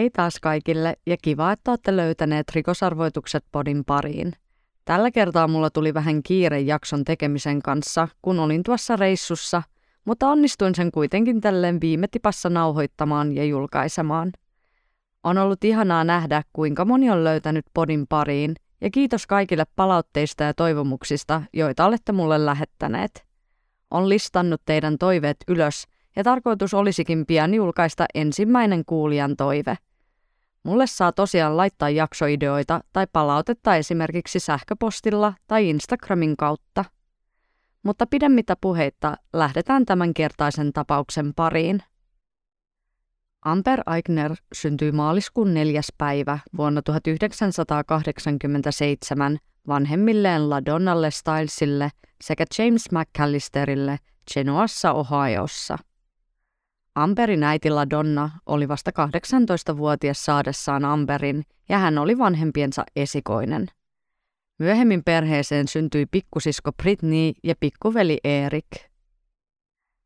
Hei 0.00 0.10
taas 0.10 0.34
kaikille 0.42 0.96
ja 1.06 1.16
kiva, 1.22 1.52
että 1.52 1.70
olette 1.70 1.96
löytäneet 1.96 2.46
rikosarvoitukset 2.54 3.44
podin 3.52 3.84
pariin. 3.84 4.32
Tällä 4.84 5.10
kertaa 5.10 5.48
mulla 5.48 5.70
tuli 5.70 5.94
vähän 5.94 6.22
kiire 6.22 6.60
jakson 6.60 7.04
tekemisen 7.04 7.62
kanssa, 7.62 8.08
kun 8.22 8.38
olin 8.38 8.62
tuossa 8.62 8.96
reissussa, 8.96 9.62
mutta 10.04 10.28
onnistuin 10.28 10.74
sen 10.74 10.92
kuitenkin 10.92 11.40
tälleen 11.40 11.80
viime 11.80 12.08
tipassa 12.08 12.50
nauhoittamaan 12.50 13.32
ja 13.36 13.44
julkaisemaan. 13.44 14.32
On 15.24 15.38
ollut 15.38 15.64
ihanaa 15.64 16.04
nähdä, 16.04 16.42
kuinka 16.52 16.84
moni 16.84 17.10
on 17.10 17.24
löytänyt 17.24 17.64
podin 17.74 18.06
pariin, 18.08 18.54
ja 18.80 18.90
kiitos 18.90 19.26
kaikille 19.26 19.64
palautteista 19.76 20.44
ja 20.44 20.54
toivomuksista, 20.54 21.42
joita 21.52 21.86
olette 21.86 22.12
mulle 22.12 22.46
lähettäneet. 22.46 23.26
On 23.90 24.08
listannut 24.08 24.62
teidän 24.64 24.98
toiveet 24.98 25.36
ylös, 25.48 25.84
ja 26.16 26.24
tarkoitus 26.24 26.74
olisikin 26.74 27.26
pian 27.26 27.54
julkaista 27.54 28.06
ensimmäinen 28.14 28.84
kuulijan 28.84 29.36
toive. 29.36 29.76
Mulle 30.62 30.86
saa 30.86 31.12
tosiaan 31.12 31.56
laittaa 31.56 31.90
jaksoideoita 31.90 32.80
tai 32.92 33.06
palautetta 33.12 33.76
esimerkiksi 33.76 34.40
sähköpostilla 34.40 35.34
tai 35.46 35.68
Instagramin 35.68 36.36
kautta. 36.36 36.84
Mutta 37.82 38.06
pidemmittä 38.06 38.56
puheitta 38.60 39.16
lähdetään 39.32 39.86
tämän 39.86 40.14
kertaisen 40.14 40.72
tapauksen 40.72 41.34
pariin. 41.34 41.82
Amper 43.44 43.80
Eichner 43.96 44.34
syntyi 44.52 44.92
maaliskuun 44.92 45.54
neljäs 45.54 45.88
päivä 45.98 46.38
vuonna 46.56 46.82
1987 46.82 49.38
vanhemmilleen 49.68 50.50
LaDonnalle 50.50 51.10
Stylesille 51.10 51.90
sekä 52.24 52.44
James 52.58 52.84
McAllisterille 52.92 53.98
Genoassa, 54.34 54.92
Ohiossa– 54.92 55.78
Amberin 56.94 57.42
äiti 57.42 57.70
LaDonna 57.70 58.30
oli 58.46 58.68
vasta 58.68 58.90
18-vuotias 58.90 60.24
saadessaan 60.24 60.84
Amberin 60.84 61.42
ja 61.68 61.78
hän 61.78 61.98
oli 61.98 62.18
vanhempiensa 62.18 62.84
esikoinen. 62.96 63.66
Myöhemmin 64.58 65.04
perheeseen 65.04 65.68
syntyi 65.68 66.06
pikkusisko 66.06 66.72
Britney 66.72 67.32
ja 67.44 67.54
pikkuveli 67.60 68.18
Erik. 68.24 68.70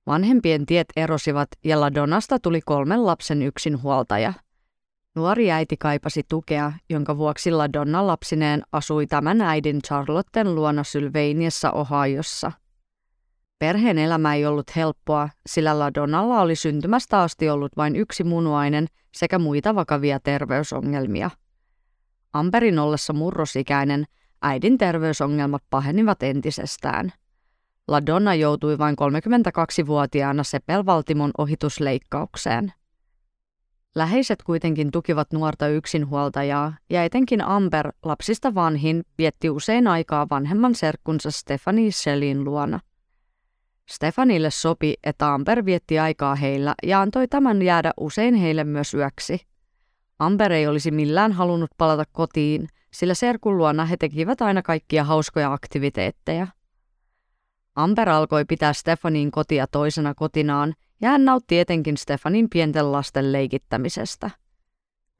Vanhempien 0.06 0.66
tiet 0.66 0.86
erosivat 0.96 1.48
ja 1.64 1.80
LaDonnasta 1.80 2.38
tuli 2.38 2.60
kolmen 2.60 3.06
lapsen 3.06 3.42
yksinhuoltaja. 3.42 4.32
Nuori 5.14 5.50
äiti 5.50 5.76
kaipasi 5.76 6.22
tukea, 6.28 6.72
jonka 6.90 7.16
vuoksi 7.16 7.50
LaDonna 7.50 8.06
lapsineen 8.06 8.62
asui 8.72 9.06
tämän 9.06 9.40
äidin 9.40 9.82
Charlotten 9.82 10.54
luona 10.54 10.84
Sylvaniassa 10.84 11.72
Ohiossa– 11.72 12.52
Perheen 13.64 13.98
elämä 13.98 14.34
ei 14.34 14.46
ollut 14.46 14.76
helppoa, 14.76 15.28
sillä 15.46 15.78
Ladonnalla 15.78 16.40
oli 16.40 16.56
syntymästä 16.56 17.20
asti 17.20 17.50
ollut 17.50 17.76
vain 17.76 17.96
yksi 17.96 18.24
munuainen 18.24 18.86
sekä 19.14 19.38
muita 19.38 19.74
vakavia 19.74 20.20
terveysongelmia. 20.20 21.30
Amberin 22.32 22.78
ollessa 22.78 23.12
murrosikäinen 23.12 24.04
äidin 24.42 24.78
terveysongelmat 24.78 25.62
pahenivat 25.70 26.22
entisestään. 26.22 27.12
Ladonna 27.88 28.34
joutui 28.34 28.78
vain 28.78 28.96
32-vuotiaana 29.00 30.42
sepelvaltimon 30.42 31.30
ohitusleikkaukseen. 31.38 32.72
Läheiset 33.94 34.42
kuitenkin 34.42 34.90
tukivat 34.90 35.32
nuorta 35.32 35.68
yksinhuoltajaa 35.68 36.74
ja 36.90 37.04
etenkin 37.04 37.44
Amber, 37.44 37.92
lapsista 38.02 38.54
vanhin, 38.54 39.02
vietti 39.18 39.50
usein 39.50 39.86
aikaa 39.86 40.26
vanhemman 40.30 40.74
serkkunsa 40.74 41.30
Stephanie 41.30 41.90
Shellin 41.90 42.44
luona– 42.44 42.80
Stefanille 43.86 44.50
sopi, 44.50 44.94
että 45.04 45.34
Amber 45.34 45.64
vietti 45.64 45.98
aikaa 45.98 46.34
heillä 46.34 46.74
ja 46.82 47.00
antoi 47.00 47.28
tämän 47.28 47.62
jäädä 47.62 47.92
usein 48.00 48.34
heille 48.34 48.64
myös 48.64 48.94
yöksi. 48.94 49.40
Amber 50.18 50.52
ei 50.52 50.66
olisi 50.66 50.90
millään 50.90 51.32
halunnut 51.32 51.70
palata 51.78 52.04
kotiin, 52.12 52.68
sillä 52.92 53.14
serkun 53.14 53.58
luona 53.58 53.84
he 53.84 53.96
tekivät 53.96 54.42
aina 54.42 54.62
kaikkia 54.62 55.04
hauskoja 55.04 55.52
aktiviteetteja. 55.52 56.46
Amber 57.76 58.08
alkoi 58.08 58.44
pitää 58.44 58.72
Stefanin 58.72 59.30
kotia 59.30 59.66
toisena 59.66 60.14
kotinaan 60.14 60.74
ja 61.00 61.10
hän 61.10 61.24
nautti 61.24 61.58
etenkin 61.58 61.96
Stefanin 61.96 62.50
pienten 62.50 62.92
lasten 62.92 63.32
leikittämisestä. 63.32 64.30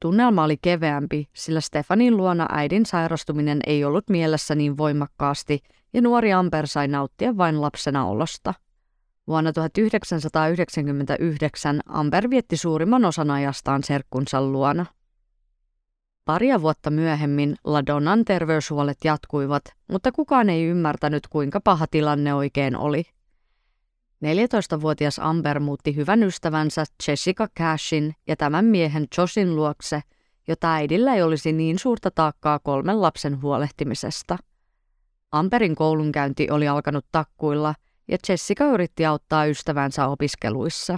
Tunnelma 0.01 0.43
oli 0.43 0.57
keveämpi, 0.57 1.29
sillä 1.33 1.61
Stefanin 1.61 2.17
luona 2.17 2.45
äidin 2.51 2.85
sairastuminen 2.85 3.59
ei 3.67 3.83
ollut 3.83 4.09
mielessä 4.09 4.55
niin 4.55 4.77
voimakkaasti 4.77 5.59
ja 5.95 6.01
nuori 6.01 6.33
Amber 6.33 6.67
sai 6.67 6.87
nauttia 6.87 7.37
vain 7.37 7.61
lapsena 7.61 8.05
olosta. 8.05 8.53
Vuonna 9.27 9.53
1999 9.53 11.81
Amber 11.85 12.29
vietti 12.29 12.57
suurimman 12.57 13.05
osan 13.05 13.31
ajastaan 13.31 13.83
serkkunsa 13.83 14.41
luona. 14.41 14.85
Paria 16.25 16.61
vuotta 16.61 16.89
myöhemmin 16.89 17.55
Ladonnan 17.63 18.25
terveyshuolet 18.25 18.97
jatkuivat, 19.03 19.63
mutta 19.91 20.11
kukaan 20.11 20.49
ei 20.49 20.65
ymmärtänyt 20.65 21.27
kuinka 21.27 21.61
paha 21.61 21.85
tilanne 21.91 22.33
oikein 22.33 22.77
oli. 22.77 23.03
14-vuotias 24.25 25.19
Amber 25.19 25.59
muutti 25.59 25.95
hyvän 25.95 26.23
ystävänsä 26.23 26.83
Jessica 27.07 27.47
Cashin 27.59 28.15
ja 28.27 28.35
tämän 28.35 28.65
miehen 28.65 29.07
Joshin 29.17 29.55
luokse, 29.55 30.01
jota 30.47 30.73
äidillä 30.73 31.15
ei 31.15 31.21
olisi 31.21 31.53
niin 31.53 31.79
suurta 31.79 32.11
taakkaa 32.11 32.59
kolmen 32.59 33.01
lapsen 33.01 33.41
huolehtimisesta– 33.41 34.37
Amperin 35.35 35.75
koulunkäynti 35.75 36.47
oli 36.51 36.67
alkanut 36.67 37.05
takkuilla 37.11 37.75
ja 38.07 38.17
Jessica 38.29 38.65
yritti 38.65 39.05
auttaa 39.05 39.45
ystävänsä 39.45 40.07
opiskeluissa. 40.07 40.97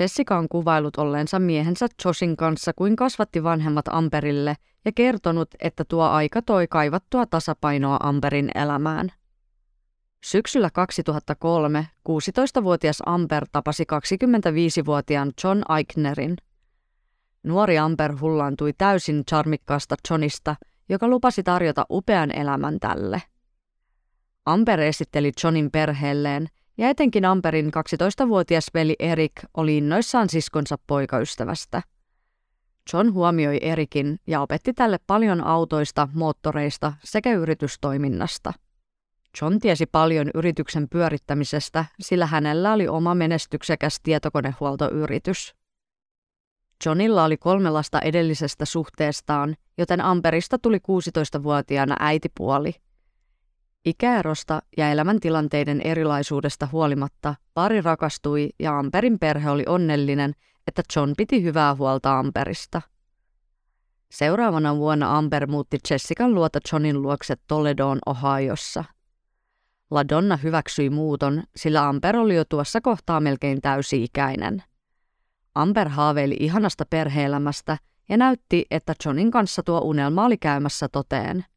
Jessica 0.00 0.38
on 0.38 0.48
kuvailut 0.48 0.96
olleensa 0.96 1.38
miehensä 1.38 1.86
Joshin 2.04 2.36
kanssa 2.36 2.72
kuin 2.72 2.96
kasvatti 2.96 3.42
vanhemmat 3.42 3.84
Amperille 3.88 4.54
ja 4.84 4.92
kertonut, 4.92 5.48
että 5.60 5.84
tuo 5.84 6.04
aika 6.04 6.42
toi 6.42 6.66
kaivattua 6.66 7.26
tasapainoa 7.26 7.96
Amperin 8.02 8.50
elämään. 8.54 9.08
Syksyllä 10.24 10.70
2003 10.70 11.86
16-vuotias 12.08 13.02
Amber 13.06 13.46
tapasi 13.52 13.84
25-vuotiaan 13.92 15.32
John 15.44 15.62
Eichnerin. 15.78 16.36
Nuori 17.42 17.78
Amber 17.78 18.20
hullaantui 18.20 18.72
täysin 18.72 19.24
charmikkaasta 19.30 19.96
Johnista, 20.10 20.56
joka 20.88 21.08
lupasi 21.08 21.42
tarjota 21.42 21.86
upean 21.90 22.30
elämän 22.30 22.80
tälle– 22.80 23.22
Amber 24.46 24.80
esitteli 24.80 25.32
Johnin 25.44 25.70
perheelleen, 25.70 26.46
ja 26.78 26.88
etenkin 26.88 27.24
Amberin 27.24 27.66
12-vuotias 27.66 28.66
veli 28.74 28.96
Erik 28.98 29.32
oli 29.54 29.76
innoissaan 29.76 30.28
siskonsa 30.28 30.76
poikaystävästä. 30.86 31.82
John 32.92 33.12
huomioi 33.12 33.58
Erikin 33.62 34.20
ja 34.26 34.40
opetti 34.40 34.72
tälle 34.72 34.98
paljon 35.06 35.44
autoista, 35.44 36.08
moottoreista 36.14 36.92
sekä 37.04 37.32
yritystoiminnasta. 37.32 38.52
John 39.40 39.58
tiesi 39.60 39.86
paljon 39.86 40.30
yrityksen 40.34 40.88
pyörittämisestä, 40.88 41.84
sillä 42.00 42.26
hänellä 42.26 42.72
oli 42.72 42.88
oma 42.88 43.14
menestyksekäs 43.14 44.00
tietokonehuoltoyritys. 44.02 45.54
Johnilla 46.86 47.24
oli 47.24 47.36
kolme 47.36 47.70
lasta 47.70 48.00
edellisestä 48.00 48.64
suhteestaan, 48.64 49.56
joten 49.78 50.00
Amberista 50.00 50.58
tuli 50.58 50.78
16-vuotiaana 50.78 51.96
äitipuoli– 52.00 52.74
Ikäerosta 53.84 54.62
ja 54.76 54.90
elämäntilanteiden 54.90 55.80
erilaisuudesta 55.80 56.68
huolimatta 56.72 57.34
pari 57.54 57.80
rakastui 57.80 58.48
ja 58.58 58.78
Amperin 58.78 59.18
perhe 59.18 59.50
oli 59.50 59.64
onnellinen, 59.68 60.32
että 60.66 60.82
John 60.96 61.12
piti 61.16 61.42
hyvää 61.42 61.74
huolta 61.74 62.18
Amperista. 62.18 62.82
Seuraavana 64.10 64.76
vuonna 64.76 65.18
Amber 65.18 65.46
muutti 65.46 65.78
Jessican 65.90 66.34
luota 66.34 66.58
Johnin 66.72 67.02
luokse 67.02 67.34
Toledoon 67.48 67.98
Ohiossa. 68.06 68.84
LaDonna 69.90 70.36
hyväksyi 70.36 70.90
muuton, 70.90 71.42
sillä 71.56 71.88
Amber 71.88 72.16
oli 72.16 72.36
jo 72.36 72.44
tuossa 72.44 72.80
kohtaa 72.80 73.20
melkein 73.20 73.60
täysi-ikäinen. 73.60 74.62
Amber 75.54 75.88
haaveili 75.88 76.36
ihanasta 76.40 76.86
perheelämästä 76.90 77.78
ja 78.08 78.16
näytti, 78.16 78.66
että 78.70 78.94
Johnin 79.04 79.30
kanssa 79.30 79.62
tuo 79.62 79.80
unelma 79.80 80.24
oli 80.24 80.38
käymässä 80.38 80.88
toteen– 80.88 81.44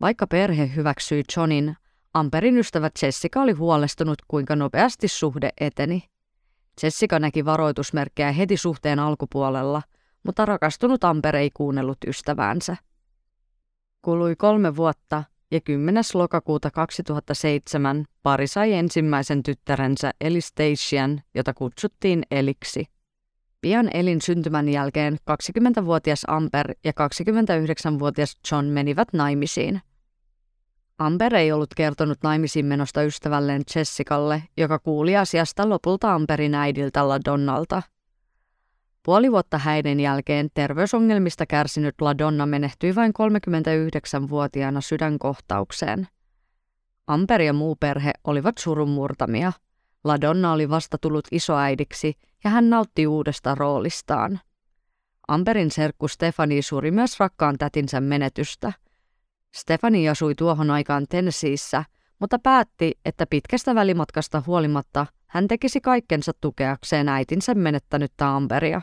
vaikka 0.00 0.26
perhe 0.26 0.70
hyväksyi 0.76 1.22
Johnin, 1.36 1.76
Amperin 2.14 2.58
ystävä 2.58 2.90
Jessica 3.02 3.42
oli 3.42 3.52
huolestunut, 3.52 4.18
kuinka 4.28 4.56
nopeasti 4.56 5.08
suhde 5.08 5.50
eteni. 5.60 6.04
Jessica 6.82 7.18
näki 7.18 7.44
varoitusmerkkejä 7.44 8.32
heti 8.32 8.56
suhteen 8.56 8.98
alkupuolella, 8.98 9.82
mutta 10.22 10.44
rakastunut 10.44 11.04
Amper 11.04 11.36
ei 11.36 11.50
kuunnellut 11.54 11.98
ystäväänsä. 12.06 12.76
Kului 14.02 14.36
kolme 14.36 14.76
vuotta 14.76 15.24
ja 15.50 15.60
10. 15.60 16.04
lokakuuta 16.14 16.70
2007 16.70 18.04
pari 18.22 18.46
sai 18.46 18.72
ensimmäisen 18.72 19.42
tyttärensä 19.42 20.10
Eli 20.20 20.40
Statian, 20.40 21.20
jota 21.34 21.54
kutsuttiin 21.54 22.22
Eliksi. 22.30 22.84
Pian 23.60 23.90
Elin 23.94 24.20
syntymän 24.20 24.68
jälkeen 24.68 25.16
20-vuotias 25.30 26.24
Amber 26.28 26.74
ja 26.84 26.92
29-vuotias 26.92 28.36
John 28.52 28.66
menivät 28.66 29.08
naimisiin. 29.12 29.80
Amber 30.98 31.34
ei 31.34 31.52
ollut 31.52 31.74
kertonut 31.76 32.18
naimisiin 32.22 32.66
menosta 32.66 33.02
ystävälleen 33.02 33.62
Jessicalle, 33.76 34.42
joka 34.56 34.78
kuuli 34.78 35.16
asiasta 35.16 35.68
lopulta 35.68 36.14
Amberin 36.14 36.54
äidiltä 36.54 37.08
Ladonnalta. 37.08 37.82
Puoli 39.02 39.32
vuotta 39.32 39.58
häiden 39.58 40.00
jälkeen 40.00 40.48
terveysongelmista 40.54 41.46
kärsinyt 41.46 41.94
Ladonna 42.00 42.46
menehtyi 42.46 42.94
vain 42.94 43.12
39-vuotiaana 43.18 44.80
sydänkohtaukseen. 44.80 46.08
Amper 47.06 47.42
ja 47.42 47.52
muu 47.52 47.76
perhe 47.76 48.12
olivat 48.24 48.58
surunmurtamia. 48.58 49.52
Ladonna 50.04 50.52
oli 50.52 50.70
vasta 50.70 50.98
tullut 50.98 51.28
isoäidiksi 51.32 52.14
ja 52.44 52.50
hän 52.50 52.70
nautti 52.70 53.06
uudesta 53.06 53.54
roolistaan. 53.54 54.40
Amperin 55.28 55.70
serkku 55.70 56.08
Stefani 56.08 56.62
suri 56.62 56.90
myös 56.90 57.20
rakkaan 57.20 57.58
tätinsä 57.58 58.00
menetystä. 58.00 58.72
Stefani 59.54 60.08
asui 60.08 60.34
tuohon 60.34 60.70
aikaan 60.70 61.06
Tennesseeissä, 61.08 61.84
mutta 62.18 62.38
päätti, 62.38 62.98
että 63.04 63.26
pitkästä 63.26 63.74
välimatkasta 63.74 64.42
huolimatta 64.46 65.06
hän 65.26 65.48
tekisi 65.48 65.80
kaikkensa 65.80 66.32
tukeakseen 66.40 67.08
äitinsä 67.08 67.54
menettänyttä 67.54 68.36
Amperia. 68.36 68.82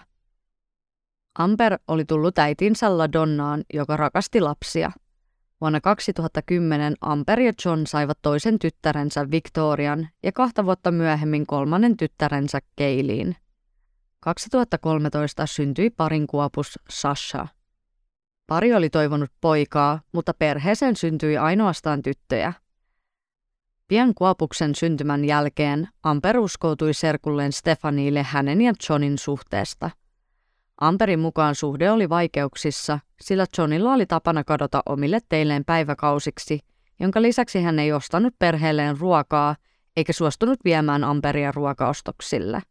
Amber 1.39 1.79
oli 1.87 2.05
tullut 2.05 2.39
äitinsä 2.39 2.97
Ladonnaan, 2.97 3.63
joka 3.73 3.97
rakasti 3.97 4.41
lapsia. 4.41 4.91
Vuonna 5.61 5.81
2010 5.81 6.95
Amber 7.01 7.39
ja 7.39 7.53
John 7.65 7.87
saivat 7.87 8.17
toisen 8.21 8.59
tyttärensä 8.59 9.31
Victorian 9.31 10.07
ja 10.23 10.31
kahta 10.31 10.65
vuotta 10.65 10.91
myöhemmin 10.91 11.47
kolmannen 11.47 11.97
tyttärensä 11.97 12.59
Keiliin. 12.75 13.35
2013 14.19 15.45
syntyi 15.45 15.89
parin 15.89 16.27
kuopus 16.27 16.79
Sasha. 16.89 17.47
Pari 18.47 18.73
oli 18.73 18.89
toivonut 18.89 19.31
poikaa, 19.41 20.01
mutta 20.11 20.33
perheeseen 20.33 20.95
syntyi 20.95 21.37
ainoastaan 21.37 22.01
tyttöjä. 22.01 22.53
Pian 23.87 24.13
kuopuksen 24.13 24.75
syntymän 24.75 25.25
jälkeen 25.25 25.87
Amper 26.03 26.39
uskoutui 26.39 26.93
serkulleen 26.93 27.51
Stefaniille 27.51 28.23
hänen 28.23 28.61
ja 28.61 28.73
Johnin 28.89 29.17
suhteesta– 29.17 29.89
Amperin 30.81 31.19
mukaan 31.19 31.55
suhde 31.55 31.91
oli 31.91 32.09
vaikeuksissa, 32.09 32.99
sillä 33.21 33.45
Johnilla 33.57 33.93
oli 33.93 34.05
tapana 34.05 34.43
kadota 34.43 34.83
omille 34.85 35.19
teilleen 35.29 35.65
päiväkausiksi, 35.65 36.59
jonka 36.99 37.21
lisäksi 37.21 37.61
hän 37.61 37.79
ei 37.79 37.93
ostanut 37.93 38.33
perheelleen 38.39 38.97
ruokaa 38.99 39.55
eikä 39.97 40.13
suostunut 40.13 40.59
viemään 40.65 41.03
Amperia 41.03 41.51
ruokaostoksille. 41.51 42.61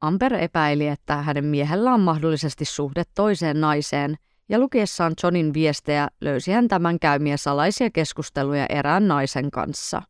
Amper 0.00 0.34
epäili, 0.34 0.86
että 0.88 1.16
hänen 1.16 1.44
miehellä 1.44 1.94
on 1.94 2.00
mahdollisesti 2.00 2.64
suhde 2.64 3.02
toiseen 3.14 3.60
naiseen, 3.60 4.16
ja 4.48 4.58
lukiessaan 4.58 5.14
Johnin 5.22 5.54
viestejä 5.54 6.08
löysi 6.20 6.52
hän 6.52 6.68
tämän 6.68 6.98
käymiä 6.98 7.36
salaisia 7.36 7.90
keskusteluja 7.90 8.66
erään 8.68 9.08
naisen 9.08 9.50
kanssa. 9.50 10.02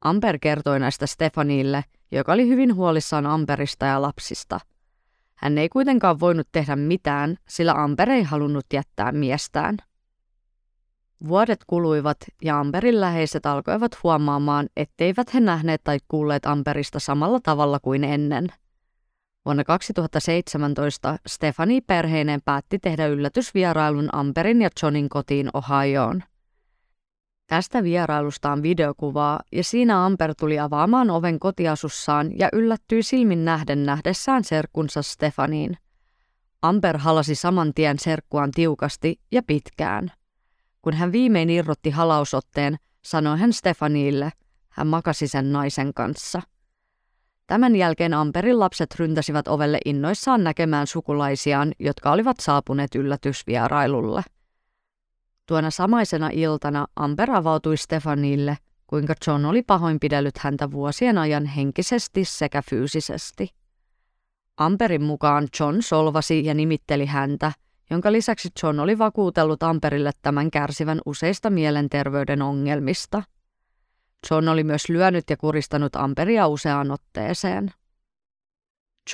Amper 0.00 0.38
kertoi 0.38 0.80
näistä 0.80 1.06
Stefanille, 1.06 1.84
joka 2.10 2.32
oli 2.32 2.48
hyvin 2.48 2.74
huolissaan 2.74 3.26
Amperista 3.26 3.86
ja 3.86 4.02
lapsista– 4.02 4.60
hän 5.42 5.58
ei 5.58 5.68
kuitenkaan 5.68 6.20
voinut 6.20 6.48
tehdä 6.52 6.76
mitään, 6.76 7.36
sillä 7.48 7.72
Amber 7.72 8.10
ei 8.10 8.22
halunnut 8.22 8.66
jättää 8.72 9.12
miestään. 9.12 9.76
Vuodet 11.28 11.60
kuluivat 11.66 12.16
ja 12.42 12.60
Amberin 12.60 13.00
läheiset 13.00 13.46
alkoivat 13.46 14.02
huomaamaan, 14.02 14.68
etteivät 14.76 15.34
he 15.34 15.40
nähneet 15.40 15.80
tai 15.84 15.98
kuulleet 16.08 16.46
Amberista 16.46 16.98
samalla 17.00 17.40
tavalla 17.42 17.78
kuin 17.80 18.04
ennen. 18.04 18.48
Vuonna 19.44 19.64
2017 19.64 21.16
Stefani 21.26 21.80
perheineen 21.80 22.40
päätti 22.44 22.78
tehdä 22.78 23.06
yllätysvierailun 23.06 24.08
Amberin 24.12 24.62
ja 24.62 24.68
Johnin 24.82 25.08
kotiin 25.08 25.50
Ohioon. 25.54 26.22
Tästä 27.46 27.82
vierailusta 27.82 28.52
on 28.52 28.62
videokuvaa 28.62 29.40
ja 29.52 29.64
siinä 29.64 30.06
Amber 30.06 30.34
tuli 30.34 30.58
avaamaan 30.58 31.10
oven 31.10 31.38
kotiasussaan 31.38 32.38
ja 32.38 32.48
yllättyi 32.52 33.02
silmin 33.02 33.44
nähden 33.44 33.86
nähdessään 33.86 34.44
serkkunsa 34.44 35.02
Stefaniin. 35.02 35.76
Amber 36.62 36.98
halasi 36.98 37.34
saman 37.34 37.74
tien 37.74 37.98
serkkuaan 37.98 38.50
tiukasti 38.50 39.20
ja 39.32 39.42
pitkään. 39.46 40.12
Kun 40.82 40.94
hän 40.94 41.12
viimein 41.12 41.50
irrotti 41.50 41.90
halausotteen, 41.90 42.76
sanoi 43.04 43.38
hän 43.38 43.52
Stefaniille, 43.52 44.32
hän 44.68 44.86
makasi 44.86 45.28
sen 45.28 45.52
naisen 45.52 45.94
kanssa. 45.94 46.42
Tämän 47.52 47.76
jälkeen 47.76 48.14
Amperin 48.14 48.60
lapset 48.60 48.94
ryntäsivät 48.98 49.48
ovelle 49.48 49.78
innoissaan 49.84 50.44
näkemään 50.44 50.86
sukulaisiaan, 50.86 51.72
jotka 51.78 52.12
olivat 52.12 52.36
saapuneet 52.40 52.94
yllätysvierailulle. 52.94 54.22
Tuona 55.46 55.70
samaisena 55.70 56.30
iltana 56.32 56.86
Amber 56.96 57.30
avautui 57.30 57.76
Stefanille, 57.76 58.58
kuinka 58.86 59.14
John 59.26 59.44
oli 59.44 59.62
pahoinpidellyt 59.62 60.38
häntä 60.38 60.70
vuosien 60.70 61.18
ajan 61.18 61.46
henkisesti 61.46 62.24
sekä 62.24 62.62
fyysisesti. 62.70 63.48
Amperin 64.56 65.02
mukaan 65.02 65.48
John 65.60 65.76
solvasi 65.80 66.44
ja 66.44 66.54
nimitteli 66.54 67.06
häntä, 67.06 67.52
jonka 67.90 68.12
lisäksi 68.12 68.48
John 68.62 68.80
oli 68.80 68.98
vakuutellut 68.98 69.62
Amperille 69.62 70.10
tämän 70.22 70.50
kärsivän 70.50 71.00
useista 71.06 71.50
mielenterveyden 71.50 72.42
ongelmista. 72.42 73.22
John 74.30 74.48
oli 74.48 74.64
myös 74.64 74.88
lyönyt 74.88 75.24
ja 75.30 75.36
kuristanut 75.36 75.96
Amperia 75.96 76.48
useaan 76.48 76.90
otteeseen. 76.90 77.70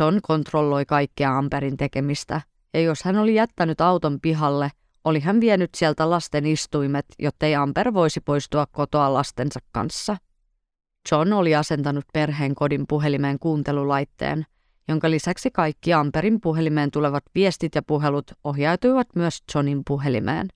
John 0.01 0.19
kontrolloi 0.23 0.87
kaikkea 0.87 1.39
Amperin 1.39 1.77
tekemistä, 1.77 2.41
ja 2.75 2.81
jos 2.81 3.03
hän 3.03 3.17
oli 3.17 3.35
jättänyt 3.35 3.81
auton 3.81 4.21
pihalle, 4.21 4.71
oli 5.05 5.21
hän 5.21 5.41
vienyt 5.41 5.75
sieltä 5.75 6.11
lasten 6.11 6.47
istuimet, 6.47 7.07
jottei 7.19 7.55
Amber 7.55 7.95
voisi 7.95 8.21
poistua 8.21 8.67
kotoa 8.67 9.15
lastensa 9.15 9.61
kanssa. 9.73 10.17
John 11.13 11.33
oli 11.33 11.55
asentanut 11.55 12.05
perheen 12.13 12.55
kodin 12.55 12.85
puhelimeen 12.89 13.39
kuuntelulaitteen, 13.39 14.47
jonka 14.89 15.11
lisäksi 15.11 15.51
kaikki 15.51 15.93
Amperin 15.93 16.41
puhelimeen 16.41 16.91
tulevat 16.91 17.25
viestit 17.35 17.75
ja 17.75 17.83
puhelut 17.83 18.33
ohjautuivat 18.45 19.09
myös 19.15 19.43
Johnin 19.55 19.83
puhelimeen. 19.87 20.49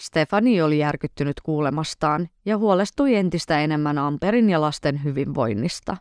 Stefani 0.00 0.62
oli 0.62 0.78
järkyttynyt 0.78 1.40
kuulemastaan 1.40 2.28
ja 2.44 2.58
huolestui 2.58 3.14
entistä 3.14 3.60
enemmän 3.60 3.98
Amperin 3.98 4.50
ja 4.50 4.60
lasten 4.60 5.04
hyvinvoinnista. 5.04 5.96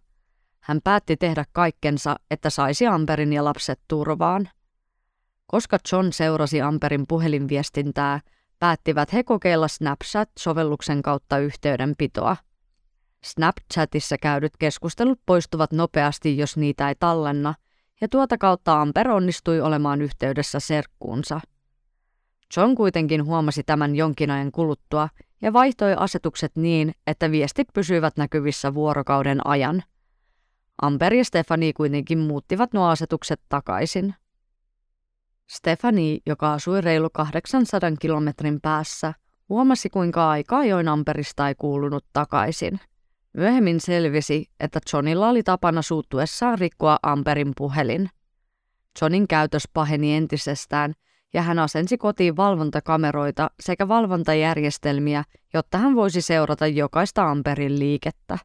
Hän 0.59 0.79
päätti 0.83 1.17
tehdä 1.17 1.45
kaikkensa, 1.51 2.15
että 2.31 2.49
saisi 2.49 2.87
Amperin 2.87 3.33
ja 3.33 3.43
lapset 3.43 3.79
turvaan– 3.87 4.49
koska 5.51 5.77
John 5.91 6.07
seurasi 6.11 6.61
Amperin 6.61 7.05
puhelinviestintää, 7.07 8.19
päättivät 8.59 9.13
he 9.13 9.23
kokeilla 9.23 9.67
Snapchat-sovelluksen 9.67 11.01
kautta 11.01 11.37
yhteydenpitoa. 11.37 12.37
Snapchatissa 13.23 14.17
käydyt 14.17 14.57
keskustelut 14.59 15.19
poistuvat 15.25 15.71
nopeasti, 15.71 16.37
jos 16.37 16.57
niitä 16.57 16.89
ei 16.89 16.95
tallenna, 16.99 17.53
ja 18.01 18.07
tuota 18.07 18.37
kautta 18.37 18.81
Amper 18.81 19.09
onnistui 19.09 19.61
olemaan 19.61 20.01
yhteydessä 20.01 20.59
serkkuunsa. 20.59 21.41
John 22.57 22.75
kuitenkin 22.75 23.25
huomasi 23.25 23.63
tämän 23.63 23.95
jonkin 23.95 24.31
ajan 24.31 24.51
kuluttua 24.51 25.09
ja 25.41 25.53
vaihtoi 25.53 25.95
asetukset 25.97 26.51
niin, 26.55 26.91
että 27.07 27.31
viestit 27.31 27.67
pysyivät 27.73 28.17
näkyvissä 28.17 28.73
vuorokauden 28.73 29.47
ajan. 29.47 29.83
Amber 30.81 31.13
ja 31.13 31.25
Stefani 31.25 31.73
kuitenkin 31.73 32.19
muuttivat 32.19 32.73
nuo 32.73 32.87
asetukset 32.87 33.41
takaisin. 33.49 34.15
Stefani, 35.49 36.19
joka 36.25 36.53
asui 36.53 36.81
reilu 36.81 37.09
800 37.13 37.91
kilometrin 37.99 38.61
päässä, 38.61 39.13
huomasi 39.49 39.89
kuinka 39.89 40.29
aika 40.29 40.57
ajoin 40.57 40.87
Amperista 40.87 41.47
ei 41.47 41.55
kuulunut 41.55 42.05
takaisin. 42.13 42.79
Myöhemmin 43.33 43.79
selvisi, 43.79 44.45
että 44.59 44.79
Johnilla 44.93 45.29
oli 45.29 45.43
tapana 45.43 45.81
suuttuessaan 45.81 46.59
rikkoa 46.59 46.97
Amperin 47.03 47.51
puhelin. 47.57 48.09
Johnin 49.01 49.27
käytös 49.27 49.63
paheni 49.73 50.15
entisestään 50.15 50.93
ja 51.33 51.41
hän 51.41 51.59
asensi 51.59 51.97
kotiin 51.97 52.37
valvontakameroita 52.37 53.49
sekä 53.59 53.87
valvontajärjestelmiä, 53.87 55.23
jotta 55.53 55.77
hän 55.77 55.95
voisi 55.95 56.21
seurata 56.21 56.67
jokaista 56.67 57.29
Amperin 57.29 57.79
liikettä. 57.79 58.37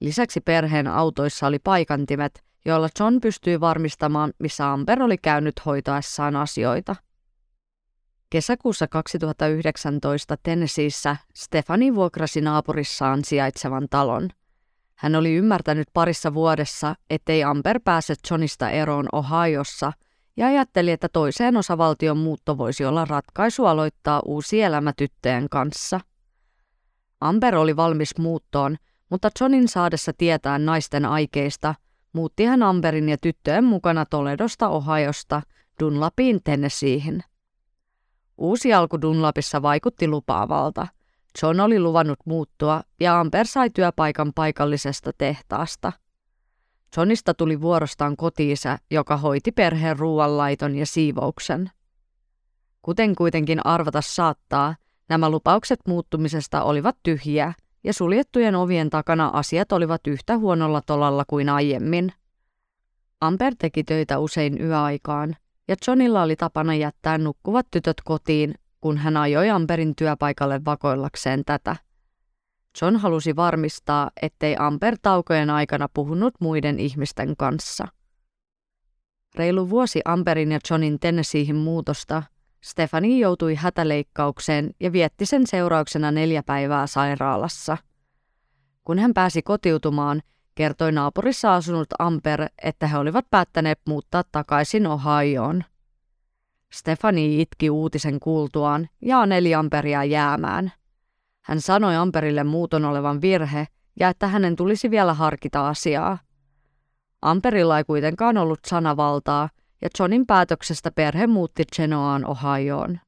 Lisäksi 0.00 0.40
perheen 0.40 0.86
autoissa 0.86 1.46
oli 1.46 1.58
paikantimet, 1.58 2.44
joilla 2.64 2.88
John 3.00 3.20
pystyi 3.22 3.60
varmistamaan, 3.60 4.32
missä 4.38 4.72
Amber 4.72 5.02
oli 5.02 5.18
käynyt 5.18 5.66
hoitaessaan 5.66 6.36
asioita. 6.36 6.96
Kesäkuussa 8.30 8.86
2019 8.86 10.36
Tennesseeissä 10.42 11.16
Stefani 11.34 11.94
vuokrasi 11.94 12.40
naapurissaan 12.40 13.24
sijaitsevan 13.24 13.86
talon. 13.90 14.30
Hän 14.94 15.14
oli 15.14 15.34
ymmärtänyt 15.34 15.88
parissa 15.92 16.34
vuodessa, 16.34 16.94
ettei 17.10 17.44
Amber 17.44 17.80
pääse 17.84 18.14
Johnista 18.30 18.70
eroon 18.70 19.08
Ohiossa 19.12 19.92
ja 20.36 20.46
ajatteli, 20.46 20.90
että 20.90 21.08
toiseen 21.08 21.56
osavaltion 21.56 22.18
muutto 22.18 22.58
voisi 22.58 22.84
olla 22.84 23.04
ratkaisu 23.04 23.66
aloittaa 23.66 24.22
uusi 24.24 24.62
elämä 24.62 24.92
tyttöjen 24.96 25.48
kanssa. 25.50 26.00
Amber 27.20 27.56
oli 27.56 27.76
valmis 27.76 28.18
muuttoon, 28.18 28.76
mutta 29.10 29.30
Johnin 29.40 29.68
saadessa 29.68 30.12
tietää 30.12 30.58
naisten 30.58 31.04
aikeista– 31.04 31.74
muutti 32.16 32.44
hän 32.44 32.62
Amberin 32.62 33.08
ja 33.08 33.18
tyttöjen 33.18 33.64
mukana 33.64 34.06
Toledosta 34.06 34.68
Ohiosta 34.68 35.42
Dunlapiin 35.80 36.40
Tennesseeihin. 36.44 37.22
Uusi 38.38 38.74
alku 38.74 39.00
Dunlapissa 39.02 39.62
vaikutti 39.62 40.08
lupaavalta. 40.08 40.86
John 41.42 41.60
oli 41.60 41.80
luvannut 41.80 42.18
muuttua 42.24 42.82
ja 43.00 43.20
Amber 43.20 43.46
sai 43.46 43.70
työpaikan 43.70 44.32
paikallisesta 44.34 45.10
tehtaasta. 45.18 45.92
Johnista 46.96 47.34
tuli 47.34 47.60
vuorostaan 47.60 48.16
kotiisä, 48.16 48.78
joka 48.90 49.16
hoiti 49.16 49.52
perheen 49.52 49.98
ruoanlaiton 49.98 50.74
ja 50.74 50.86
siivouksen. 50.86 51.70
Kuten 52.82 53.14
kuitenkin 53.14 53.66
arvata 53.66 54.00
saattaa, 54.00 54.74
nämä 55.08 55.30
lupaukset 55.30 55.80
muuttumisesta 55.88 56.62
olivat 56.62 56.96
tyhjiä 57.02 57.52
ja 57.84 57.92
suljettujen 57.92 58.54
ovien 58.54 58.90
takana 58.90 59.30
asiat 59.32 59.72
olivat 59.72 60.06
yhtä 60.06 60.38
huonolla 60.38 60.80
tolalla 60.86 61.24
kuin 61.26 61.48
aiemmin. 61.48 62.12
Amber 63.20 63.54
teki 63.58 63.84
töitä 63.84 64.18
usein 64.18 64.60
yöaikaan, 64.60 65.36
ja 65.68 65.76
Johnilla 65.86 66.22
oli 66.22 66.36
tapana 66.36 66.74
jättää 66.74 67.18
nukkuvat 67.18 67.66
tytöt 67.70 67.96
kotiin, 68.04 68.54
kun 68.80 68.98
hän 68.98 69.16
ajoi 69.16 69.50
Amberin 69.50 69.96
työpaikalle 69.96 70.60
vakoillakseen 70.64 71.44
tätä. 71.44 71.76
John 72.82 72.96
halusi 72.96 73.36
varmistaa, 73.36 74.10
ettei 74.22 74.56
Amber 74.58 74.96
taukojen 75.02 75.50
aikana 75.50 75.88
puhunut 75.94 76.34
muiden 76.40 76.78
ihmisten 76.78 77.36
kanssa. 77.38 77.88
Reilu 79.34 79.70
vuosi 79.70 80.00
Amberin 80.04 80.52
ja 80.52 80.58
Johnin 80.70 81.00
Tennesseehin 81.00 81.56
muutosta, 81.56 82.22
Stefani 82.64 83.20
joutui 83.20 83.54
hätäleikkaukseen 83.54 84.70
ja 84.80 84.92
vietti 84.92 85.26
sen 85.26 85.46
seurauksena 85.46 86.10
neljä 86.10 86.42
päivää 86.42 86.86
sairaalassa. 86.86 87.76
Kun 88.84 88.98
hän 88.98 89.14
pääsi 89.14 89.42
kotiutumaan, 89.42 90.22
kertoi 90.54 90.92
naapurissa 90.92 91.54
asunut 91.54 91.88
Amber, 91.98 92.46
että 92.62 92.86
he 92.86 92.98
olivat 92.98 93.26
päättäneet 93.30 93.80
muuttaa 93.86 94.22
takaisin 94.32 94.86
Ohioon. 94.86 95.64
Stefani 96.72 97.40
itki 97.40 97.70
uutisen 97.70 98.20
kuultuaan 98.20 98.88
ja 99.02 99.20
aneli 99.20 99.54
Amperia 99.54 100.04
jäämään. 100.04 100.72
Hän 101.46 101.60
sanoi 101.60 101.96
Amperille 101.96 102.44
muuton 102.44 102.84
olevan 102.84 103.20
virhe 103.20 103.66
ja 104.00 104.08
että 104.08 104.26
hänen 104.26 104.56
tulisi 104.56 104.90
vielä 104.90 105.14
harkita 105.14 105.68
asiaa. 105.68 106.18
Amperilla 107.22 107.78
ei 107.78 107.84
kuitenkaan 107.84 108.36
ollut 108.36 108.60
sanavaltaa 108.66 109.48
ja 109.82 109.88
Johnin 109.98 110.26
päätöksestä 110.26 110.90
perhe 110.90 111.26
muutti 111.26 111.64
Genoaan 111.76 112.24
Ohioon. 112.24 112.98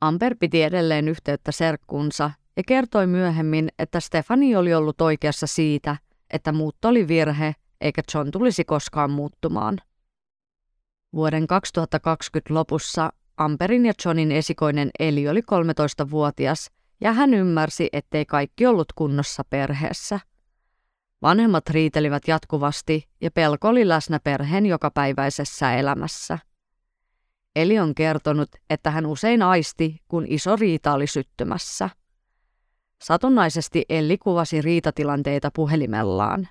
Amber 0.00 0.36
piti 0.40 0.62
edelleen 0.62 1.08
yhteyttä 1.08 1.52
serkkunsa 1.52 2.30
ja 2.56 2.62
kertoi 2.66 3.06
myöhemmin, 3.06 3.68
että 3.78 4.00
Stefani 4.00 4.56
oli 4.56 4.74
ollut 4.74 5.00
oikeassa 5.00 5.46
siitä, 5.46 5.96
että 6.30 6.52
muutto 6.52 6.88
oli 6.88 7.08
virhe 7.08 7.54
eikä 7.80 8.02
John 8.14 8.30
tulisi 8.30 8.64
koskaan 8.64 9.10
muuttumaan. 9.10 9.78
Vuoden 11.12 11.46
2020 11.46 12.54
lopussa 12.54 13.12
Amperin 13.36 13.86
ja 13.86 13.92
Johnin 14.04 14.32
esikoinen 14.32 14.90
Eli 14.98 15.28
oli 15.28 15.40
13-vuotias 15.40 16.70
ja 17.00 17.12
hän 17.12 17.34
ymmärsi, 17.34 17.88
ettei 17.92 18.26
kaikki 18.26 18.66
ollut 18.66 18.92
kunnossa 18.94 19.42
perheessä. 19.50 20.20
Vanhemmat 21.22 21.70
riitelivät 21.70 22.28
jatkuvasti 22.28 23.08
ja 23.20 23.30
pelko 23.30 23.68
oli 23.68 23.88
läsnä 23.88 24.20
perheen 24.24 24.66
jokapäiväisessä 24.66 25.74
elämässä. 25.74 26.38
Eli 27.56 27.78
on 27.78 27.94
kertonut, 27.94 28.48
että 28.70 28.90
hän 28.90 29.06
usein 29.06 29.42
aisti, 29.42 30.00
kun 30.08 30.24
iso 30.28 30.56
riita 30.56 30.92
oli 30.92 31.06
syttymässä. 31.06 31.90
Satunnaisesti 33.02 33.84
Elli 33.88 34.18
kuvasi 34.18 34.62
riitatilanteita 34.62 35.50
puhelimellaan. 35.54 36.48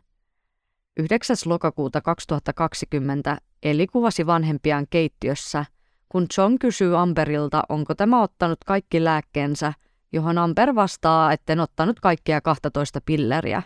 9. 0.97 1.35
lokakuuta 1.45 2.01
2020 2.01 3.37
Elli 3.63 3.87
kuvasi 3.87 4.25
vanhempiaan 4.25 4.85
keittiössä, 4.89 5.65
kun 6.09 6.27
John 6.37 6.55
kysyy 6.59 6.97
Amberilta, 6.97 7.63
onko 7.69 7.95
tämä 7.95 8.21
ottanut 8.21 8.63
kaikki 8.65 9.03
lääkkeensä, 9.03 9.73
johon 10.15 10.37
Amber 10.37 10.75
vastaa, 10.75 11.31
etten 11.31 11.59
ottanut 11.59 11.99
kaikkia 11.99 12.41
12 12.41 13.01
pilleriä. 13.05 13.63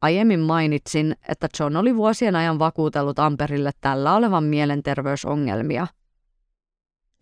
Aiemmin 0.00 0.40
mainitsin, 0.40 1.16
että 1.28 1.48
John 1.60 1.76
oli 1.76 1.96
vuosien 1.96 2.36
ajan 2.36 2.58
vakuutellut 2.58 3.18
Amberille 3.18 3.70
tällä 3.80 4.14
olevan 4.14 4.44
mielenterveysongelmia. 4.44 5.86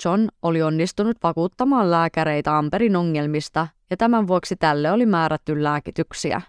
John 0.04 0.28
oli 0.42 0.62
onnistunut 0.62 1.16
vakuuttamaan 1.22 1.90
lääkäreitä 1.90 2.58
Amberin 2.58 2.96
ongelmista 2.96 3.68
ja 3.90 3.96
tämän 3.96 4.26
vuoksi 4.26 4.56
tälle 4.56 4.92
oli 4.92 5.06
määrätty 5.06 5.62
lääkityksiä. 5.62 6.42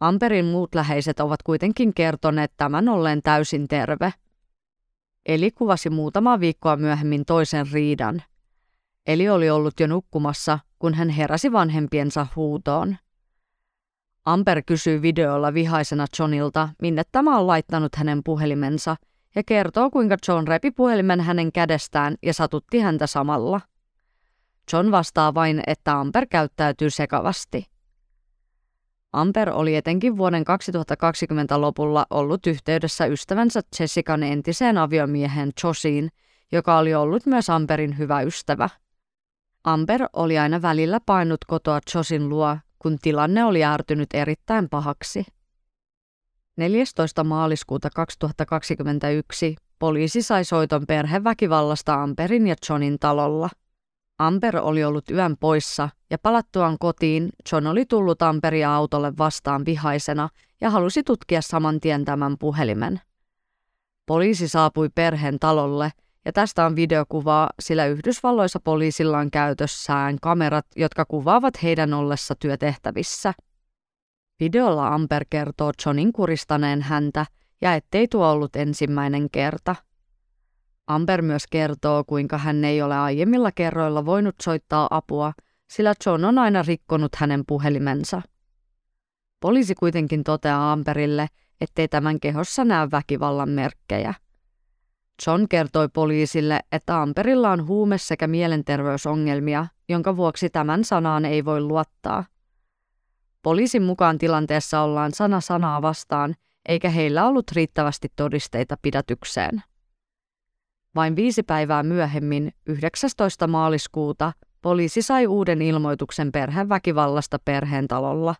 Amperin 0.00 0.44
muut 0.44 0.74
läheiset 0.74 1.20
ovat 1.20 1.42
kuitenkin 1.42 1.94
kertoneet 1.94 2.52
tämän 2.56 2.88
olleen 2.88 3.22
täysin 3.22 3.68
terve. 3.68 4.12
Eli 5.26 5.50
kuvasi 5.50 5.90
muutama 5.90 6.40
viikkoa 6.40 6.76
myöhemmin 6.76 7.24
toisen 7.24 7.66
riidan. 7.72 8.22
Eli 9.06 9.28
oli 9.28 9.50
ollut 9.50 9.80
jo 9.80 9.86
nukkumassa, 9.86 10.58
kun 10.78 10.94
hän 10.94 11.08
heräsi 11.08 11.52
vanhempiensa 11.52 12.26
huutoon. 12.36 12.96
Amber 14.24 14.62
kysyy 14.66 15.02
videolla 15.02 15.54
vihaisena 15.54 16.06
Johnilta, 16.18 16.68
minne 16.82 17.02
tämä 17.12 17.38
on 17.38 17.46
laittanut 17.46 17.96
hänen 17.96 18.20
puhelimensa, 18.24 18.96
ja 19.34 19.42
kertoo, 19.46 19.90
kuinka 19.90 20.16
John 20.28 20.48
repi 20.48 20.70
puhelimen 20.70 21.20
hänen 21.20 21.52
kädestään 21.52 22.14
ja 22.22 22.34
satutti 22.34 22.80
häntä 22.80 23.06
samalla. 23.06 23.60
John 24.72 24.90
vastaa 24.90 25.34
vain, 25.34 25.62
että 25.66 26.00
Amber 26.00 26.26
käyttäytyy 26.30 26.90
sekavasti. 26.90 27.66
Amber 29.12 29.50
oli 29.50 29.76
etenkin 29.76 30.16
vuoden 30.16 30.44
2020 30.44 31.60
lopulla 31.60 32.06
ollut 32.10 32.46
yhteydessä 32.46 33.06
ystävänsä 33.06 33.60
Jessican 33.80 34.22
entiseen 34.22 34.78
aviomiehen 34.78 35.52
Josiin, 35.64 36.08
joka 36.52 36.78
oli 36.78 36.94
ollut 36.94 37.26
myös 37.26 37.50
Amberin 37.50 37.98
hyvä 37.98 38.20
ystävä. 38.22 38.68
Amber 39.64 40.06
oli 40.12 40.38
aina 40.38 40.62
välillä 40.62 41.00
painut 41.06 41.44
kotoa 41.44 41.80
Josin 41.94 42.28
luo, 42.28 42.56
kun 42.78 42.98
tilanne 43.02 43.44
oli 43.44 43.64
ärtynyt 43.64 44.08
erittäin 44.14 44.68
pahaksi. 44.68 45.24
14. 46.56 47.24
maaliskuuta 47.24 47.90
2021 47.94 49.56
poliisi 49.78 50.22
sai 50.22 50.44
soiton 50.44 50.86
perheväkivallasta 50.86 52.02
Amberin 52.02 52.46
ja 52.46 52.54
Johnin 52.68 52.98
talolla– 52.98 53.48
Amber 54.22 54.56
oli 54.56 54.84
ollut 54.84 55.10
yön 55.10 55.36
poissa 55.40 55.88
ja 56.10 56.18
palattuaan 56.18 56.78
kotiin 56.78 57.28
John 57.52 57.66
oli 57.66 57.86
tullut 57.86 58.22
Amberia 58.22 58.74
autolle 58.74 59.12
vastaan 59.18 59.64
vihaisena 59.64 60.28
ja 60.60 60.70
halusi 60.70 61.02
tutkia 61.02 61.42
saman 61.42 61.80
tien 61.80 62.04
tämän 62.04 62.38
puhelimen. 62.38 63.00
Poliisi 64.06 64.48
saapui 64.48 64.88
perheen 64.94 65.38
talolle 65.38 65.92
ja 66.24 66.32
tästä 66.32 66.66
on 66.66 66.76
videokuvaa, 66.76 67.50
sillä 67.60 67.86
Yhdysvalloissa 67.86 68.60
poliisilla 68.60 69.18
on 69.18 69.30
käytössään 69.30 70.18
kamerat, 70.22 70.66
jotka 70.76 71.04
kuvaavat 71.04 71.62
heidän 71.62 71.94
ollessa 71.94 72.34
työtehtävissä. 72.34 73.32
Videolla 74.40 74.88
Amber 74.88 75.24
kertoo 75.30 75.72
Johnin 75.86 76.12
kuristaneen 76.12 76.82
häntä 76.82 77.26
ja 77.60 77.74
ettei 77.74 78.08
tuo 78.08 78.30
ollut 78.30 78.56
ensimmäinen 78.56 79.30
kerta– 79.30 79.76
Amber 80.86 81.22
myös 81.22 81.46
kertoo, 81.50 82.04
kuinka 82.04 82.38
hän 82.38 82.64
ei 82.64 82.82
ole 82.82 82.96
aiemmilla 82.96 83.52
kerroilla 83.52 84.04
voinut 84.04 84.34
soittaa 84.42 84.88
apua, 84.90 85.32
sillä 85.70 85.94
John 86.06 86.24
on 86.24 86.38
aina 86.38 86.62
rikkonut 86.62 87.16
hänen 87.16 87.42
puhelimensa. 87.46 88.22
Poliisi 89.40 89.74
kuitenkin 89.74 90.24
toteaa 90.24 90.72
Amberille, 90.72 91.26
ettei 91.60 91.88
tämän 91.88 92.20
kehossa 92.20 92.64
näy 92.64 92.88
väkivallan 92.92 93.48
merkkejä. 93.48 94.14
John 95.26 95.46
kertoi 95.48 95.88
poliisille, 95.88 96.60
että 96.72 97.02
Amberilla 97.02 97.50
on 97.50 97.66
huume- 97.66 97.98
sekä 97.98 98.26
mielenterveysongelmia, 98.26 99.66
jonka 99.88 100.16
vuoksi 100.16 100.50
tämän 100.50 100.84
sanaan 100.84 101.24
ei 101.24 101.44
voi 101.44 101.60
luottaa. 101.60 102.24
Poliisin 103.42 103.82
mukaan 103.82 104.18
tilanteessa 104.18 104.80
ollaan 104.80 105.12
sana 105.12 105.40
sanaa 105.40 105.82
vastaan, 105.82 106.34
eikä 106.68 106.90
heillä 106.90 107.26
ollut 107.26 107.52
riittävästi 107.52 108.08
todisteita 108.16 108.76
pidätykseen. 108.82 109.62
Vain 110.94 111.16
viisi 111.16 111.42
päivää 111.42 111.82
myöhemmin, 111.82 112.52
19. 112.66 113.46
maaliskuuta, 113.46 114.32
poliisi 114.62 115.02
sai 115.02 115.26
uuden 115.26 115.62
ilmoituksen 115.62 116.32
perheväkivallasta 116.32 117.38
perheen 117.44 117.88
talolla. 117.88 118.34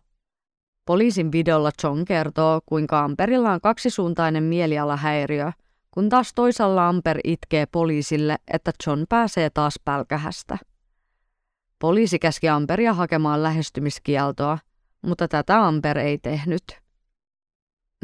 Poliisin 0.85 1.31
videolla 1.31 1.71
John 1.83 2.05
kertoo, 2.05 2.61
kuinka 2.65 2.99
Amperilla 2.99 3.51
on 3.51 3.61
kaksisuuntainen 3.61 4.43
mielialahäiriö, 4.43 5.51
kun 5.93 6.09
taas 6.09 6.33
toisalla 6.33 6.87
Amper 6.87 7.19
itkee 7.23 7.65
poliisille, 7.65 8.37
että 8.53 8.71
John 8.87 9.05
pääsee 9.09 9.49
taas 9.49 9.79
pälkähästä. 9.85 10.57
Poliisi 11.79 12.19
käski 12.19 12.49
Amperia 12.49 12.93
hakemaan 12.93 13.43
lähestymiskieltoa, 13.43 14.57
mutta 15.01 15.27
tätä 15.27 15.67
Amper 15.67 15.97
ei 15.97 16.17
tehnyt. 16.17 16.63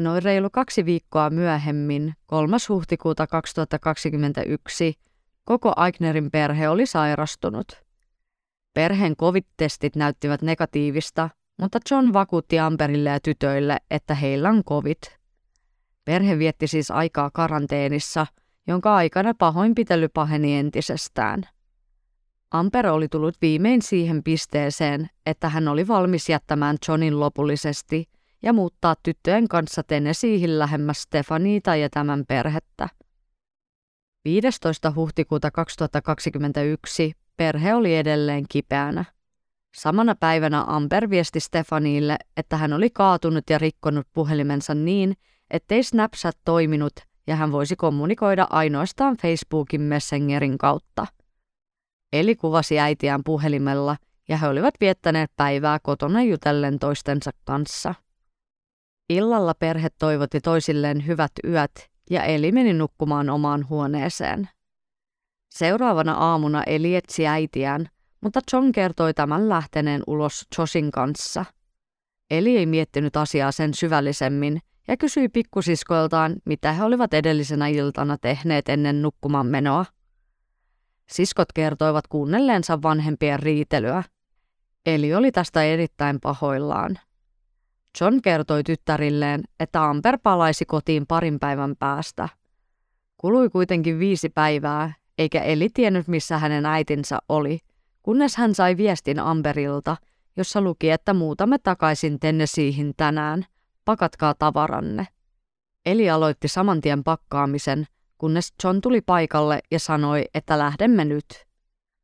Noin 0.00 0.22
reilu 0.22 0.50
kaksi 0.50 0.84
viikkoa 0.84 1.30
myöhemmin, 1.30 2.14
3. 2.26 2.56
huhtikuuta 2.68 3.26
2021, 3.26 4.94
koko 5.44 5.72
Aignerin 5.76 6.30
perhe 6.30 6.68
oli 6.68 6.86
sairastunut. 6.86 7.72
Perheen 8.74 9.16
covid-testit 9.16 9.96
näyttivät 9.96 10.42
negatiivista, 10.42 11.30
mutta 11.60 11.78
John 11.90 12.12
vakuutti 12.12 12.58
Amberille 12.58 13.10
ja 13.10 13.20
tytöille, 13.20 13.78
että 13.90 14.14
heillä 14.14 14.48
on 14.48 14.64
covid. 14.64 15.19
Perhe 16.04 16.38
vietti 16.38 16.66
siis 16.66 16.90
aikaa 16.90 17.30
karanteenissa, 17.30 18.26
jonka 18.66 18.94
aikana 18.94 19.34
pahoinpitely 19.34 20.08
paheni 20.08 20.56
entisestään. 20.56 21.42
Amber 22.50 22.86
oli 22.86 23.08
tullut 23.08 23.34
viimein 23.42 23.82
siihen 23.82 24.22
pisteeseen, 24.22 25.10
että 25.26 25.48
hän 25.48 25.68
oli 25.68 25.88
valmis 25.88 26.28
jättämään 26.28 26.76
Johnin 26.88 27.20
lopullisesti– 27.20 28.04
ja 28.42 28.52
muuttaa 28.52 28.94
tyttöjen 29.02 29.48
kanssa 29.48 29.82
Tennesseeihin 29.82 30.58
lähemmäs 30.58 31.02
Stefaniita 31.02 31.76
ja 31.76 31.90
tämän 31.90 32.24
perhettä. 32.28 32.88
15. 34.24 34.92
huhtikuuta 34.96 35.50
2021 35.50 37.12
perhe 37.36 37.74
oli 37.74 37.96
edelleen 37.96 38.44
kipeänä. 38.48 39.04
Samana 39.76 40.14
päivänä 40.14 40.64
Amber 40.66 41.10
viesti 41.10 41.40
Stefaniille, 41.40 42.16
että 42.36 42.56
hän 42.56 42.72
oli 42.72 42.90
kaatunut 42.90 43.50
ja 43.50 43.58
rikkonut 43.58 44.06
puhelimensa 44.12 44.74
niin, 44.74 45.16
ettei 45.50 45.82
Snapchat 45.82 46.38
toiminut 46.44 46.92
ja 47.26 47.36
hän 47.36 47.52
voisi 47.52 47.76
kommunikoida 47.76 48.46
ainoastaan 48.50 49.16
Facebookin 49.16 49.80
Messengerin 49.80 50.58
kautta. 50.58 51.06
Eli 52.12 52.36
kuvasi 52.36 52.78
äitiään 52.78 53.24
puhelimella 53.24 53.96
ja 54.28 54.36
he 54.36 54.48
olivat 54.48 54.74
viettäneet 54.80 55.30
päivää 55.36 55.78
kotona 55.82 56.22
jutellen 56.22 56.78
toistensa 56.78 57.30
kanssa. 57.44 57.94
Illalla 59.10 59.54
perhe 59.54 59.88
toivotti 59.98 60.40
toisilleen 60.40 61.06
hyvät 61.06 61.32
yöt 61.44 61.90
ja 62.10 62.24
Eli 62.24 62.52
meni 62.52 62.72
nukkumaan 62.72 63.30
omaan 63.30 63.68
huoneeseen. 63.68 64.48
Seuraavana 65.50 66.12
aamuna 66.12 66.62
Eli 66.62 66.96
etsi 66.96 67.26
äitiään, 67.26 67.86
mutta 68.20 68.40
John 68.52 68.72
kertoi 68.72 69.14
tämän 69.14 69.48
lähteneen 69.48 70.02
ulos 70.06 70.46
Joshin 70.58 70.90
kanssa. 70.90 71.44
Eli 72.30 72.56
ei 72.56 72.66
miettinyt 72.66 73.16
asiaa 73.16 73.52
sen 73.52 73.74
syvällisemmin 73.74 74.60
ja 74.88 74.96
kysyi 74.96 75.28
pikkusiskoiltaan, 75.28 76.36
mitä 76.44 76.72
he 76.72 76.84
olivat 76.84 77.14
edellisenä 77.14 77.66
iltana 77.66 78.18
tehneet 78.18 78.68
ennen 78.68 79.02
nukkumaan 79.02 79.46
menoa. 79.46 79.84
Siskot 81.10 81.52
kertoivat 81.52 82.06
kuunnelleensa 82.06 82.82
vanhempien 82.82 83.40
riitelyä. 83.40 84.02
Eli 84.86 85.14
oli 85.14 85.32
tästä 85.32 85.62
erittäin 85.62 86.20
pahoillaan. 86.20 86.98
John 88.00 88.22
kertoi 88.22 88.62
tyttärilleen, 88.64 89.42
että 89.60 89.84
Amber 89.88 90.18
palaisi 90.22 90.64
kotiin 90.64 91.06
parin 91.06 91.38
päivän 91.38 91.76
päästä. 91.78 92.28
Kului 93.16 93.50
kuitenkin 93.50 93.98
viisi 93.98 94.28
päivää, 94.28 94.92
eikä 95.18 95.40
Eli 95.40 95.68
tiennyt 95.74 96.08
missä 96.08 96.38
hänen 96.38 96.66
äitinsä 96.66 97.18
oli, 97.28 97.58
kunnes 98.02 98.36
hän 98.36 98.54
sai 98.54 98.76
viestin 98.76 99.20
Amberilta, 99.20 99.96
jossa 100.36 100.60
luki, 100.60 100.90
että 100.90 101.14
muutamme 101.14 101.58
takaisin 101.58 102.20
Tennesseeihin 102.20 102.92
tänään, 102.96 103.46
pakatkaa 103.84 104.34
tavaranne. 104.34 105.06
Eli 105.86 106.10
aloitti 106.10 106.48
saman 106.48 106.80
tien 106.80 107.04
pakkaamisen, 107.04 107.86
kunnes 108.18 108.54
John 108.64 108.80
tuli 108.80 109.00
paikalle 109.00 109.60
ja 109.70 109.78
sanoi, 109.78 110.24
että 110.34 110.58
lähdemme 110.58 111.04
nyt. 111.04 111.26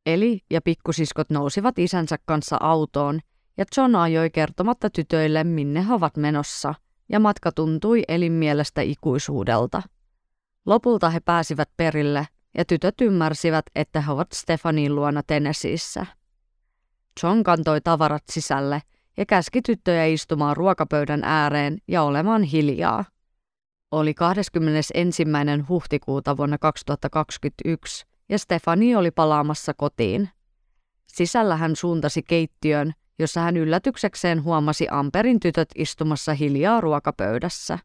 Eli 0.05 0.41
ja 0.49 0.61
pikkusiskot 0.61 1.29
nousivat 1.29 1.79
isänsä 1.79 2.17
kanssa 2.25 2.57
autoon 2.59 3.19
ja 3.57 3.65
John 3.77 3.95
ajoi 3.95 4.29
kertomatta 4.29 4.89
tytöille, 4.89 5.43
minne 5.43 5.87
he 5.87 5.93
ovat 5.93 6.17
menossa, 6.17 6.73
ja 7.09 7.19
matka 7.19 7.51
tuntui 7.51 8.03
elin 8.07 8.31
mielestä 8.31 8.81
ikuisuudelta. 8.81 9.81
Lopulta 10.65 11.09
he 11.09 11.19
pääsivät 11.19 11.69
perille, 11.77 12.27
ja 12.57 12.65
tytöt 12.65 13.01
ymmärsivät, 13.01 13.65
että 13.75 14.01
he 14.01 14.11
ovat 14.11 14.31
Stefanin 14.33 14.95
luona 14.95 15.23
Tennesseeissä. 15.23 16.05
John 17.23 17.43
kantoi 17.43 17.81
tavarat 17.81 18.23
sisälle 18.31 18.81
ja 19.17 19.25
käski 19.25 19.61
tyttöjä 19.61 20.05
istumaan 20.05 20.57
ruokapöydän 20.57 21.23
ääreen 21.23 21.77
ja 21.87 22.03
olemaan 22.03 22.43
hiljaa. 22.43 23.05
Oli 23.91 24.13
21. 24.13 25.25
huhtikuuta 25.69 26.37
vuonna 26.37 26.57
2021 26.57 28.05
ja 28.29 28.39
Stefani 28.39 28.95
oli 28.95 29.11
palaamassa 29.11 29.73
kotiin. 29.73 30.29
Sisällä 31.07 31.55
hän 31.55 31.75
suuntasi 31.75 32.23
keittiön 32.23 32.93
jossa 33.19 33.41
hän 33.41 33.57
yllätyksekseen 33.57 34.43
huomasi 34.43 34.87
Amperin 34.91 35.39
tytöt 35.39 35.69
istumassa 35.75 36.33
hiljaa 36.33 36.81
ruokapöydässä. 36.81 37.79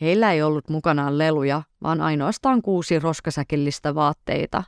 Heillä 0.00 0.32
ei 0.32 0.42
ollut 0.42 0.70
mukanaan 0.70 1.18
leluja, 1.18 1.62
vaan 1.82 2.00
ainoastaan 2.00 2.62
kuusi 2.62 2.98
roskasäkillistä 2.98 3.94
vaatteita. 3.94 4.64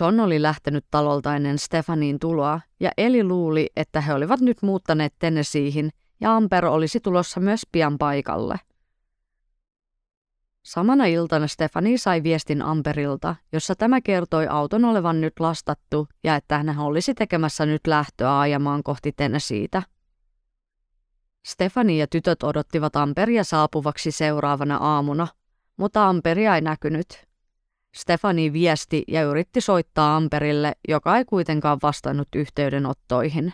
John 0.00 0.20
oli 0.20 0.42
lähtenyt 0.42 0.84
talolta 0.90 1.36
ennen 1.36 1.58
Stefanin 1.58 2.18
tuloa, 2.18 2.60
ja 2.80 2.90
Eli 2.96 3.24
luuli, 3.24 3.70
että 3.76 4.00
he 4.00 4.14
olivat 4.14 4.40
nyt 4.40 4.62
muuttaneet 4.62 5.14
Tennesseeihin, 5.18 5.90
ja 6.20 6.36
Amper 6.36 6.66
olisi 6.66 7.00
tulossa 7.00 7.40
myös 7.40 7.62
pian 7.72 7.98
paikalle– 7.98 8.56
Samana 10.64 11.06
iltana 11.06 11.46
Stefani 11.46 11.98
sai 11.98 12.22
viestin 12.22 12.62
Amperilta, 12.62 13.36
jossa 13.52 13.74
tämä 13.74 14.00
kertoi 14.00 14.46
auton 14.46 14.84
olevan 14.84 15.20
nyt 15.20 15.40
lastattu 15.40 16.08
ja 16.24 16.36
että 16.36 16.58
hän 16.58 16.78
olisi 16.78 17.14
tekemässä 17.14 17.66
nyt 17.66 17.86
lähtöä 17.86 18.40
ajamaan 18.40 18.82
kohti 18.82 19.12
Tennesseeitä. 19.12 19.82
Stefani 21.46 21.98
ja 21.98 22.06
tytöt 22.06 22.42
odottivat 22.42 22.96
Amperia 22.96 23.44
saapuvaksi 23.44 24.10
seuraavana 24.10 24.76
aamuna, 24.76 25.26
mutta 25.76 26.08
Amperia 26.08 26.54
ei 26.54 26.60
näkynyt. 26.60 27.26
Stefani 27.94 28.52
viesti 28.52 29.04
ja 29.08 29.22
yritti 29.22 29.60
soittaa 29.60 30.16
Amperille, 30.16 30.72
joka 30.88 31.16
ei 31.18 31.24
kuitenkaan 31.24 31.78
vastannut 31.82 32.28
yhteydenottoihin. 32.34 33.52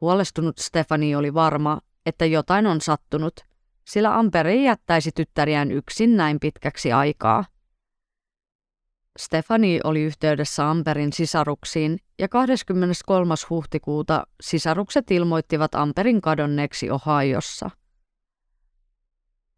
Huolestunut 0.00 0.58
Stefani 0.58 1.16
oli 1.16 1.34
varma, 1.34 1.80
että 2.06 2.26
jotain 2.26 2.66
on 2.66 2.80
sattunut 2.80 3.48
sillä 3.88 4.18
Amber 4.18 4.46
ei 4.46 4.64
jättäisi 4.64 5.10
tyttäriään 5.14 5.72
yksin 5.72 6.16
näin 6.16 6.40
pitkäksi 6.40 6.92
aikaa. 6.92 7.44
Stefani 9.18 9.80
oli 9.84 10.02
yhteydessä 10.02 10.70
Amperin 10.70 11.12
sisaruksiin 11.12 11.98
ja 12.18 12.28
23. 12.28 13.34
huhtikuuta 13.50 14.26
sisarukset 14.40 15.10
ilmoittivat 15.10 15.74
Amperin 15.74 16.20
kadonneeksi 16.20 16.90
Ohiossa. 16.90 17.70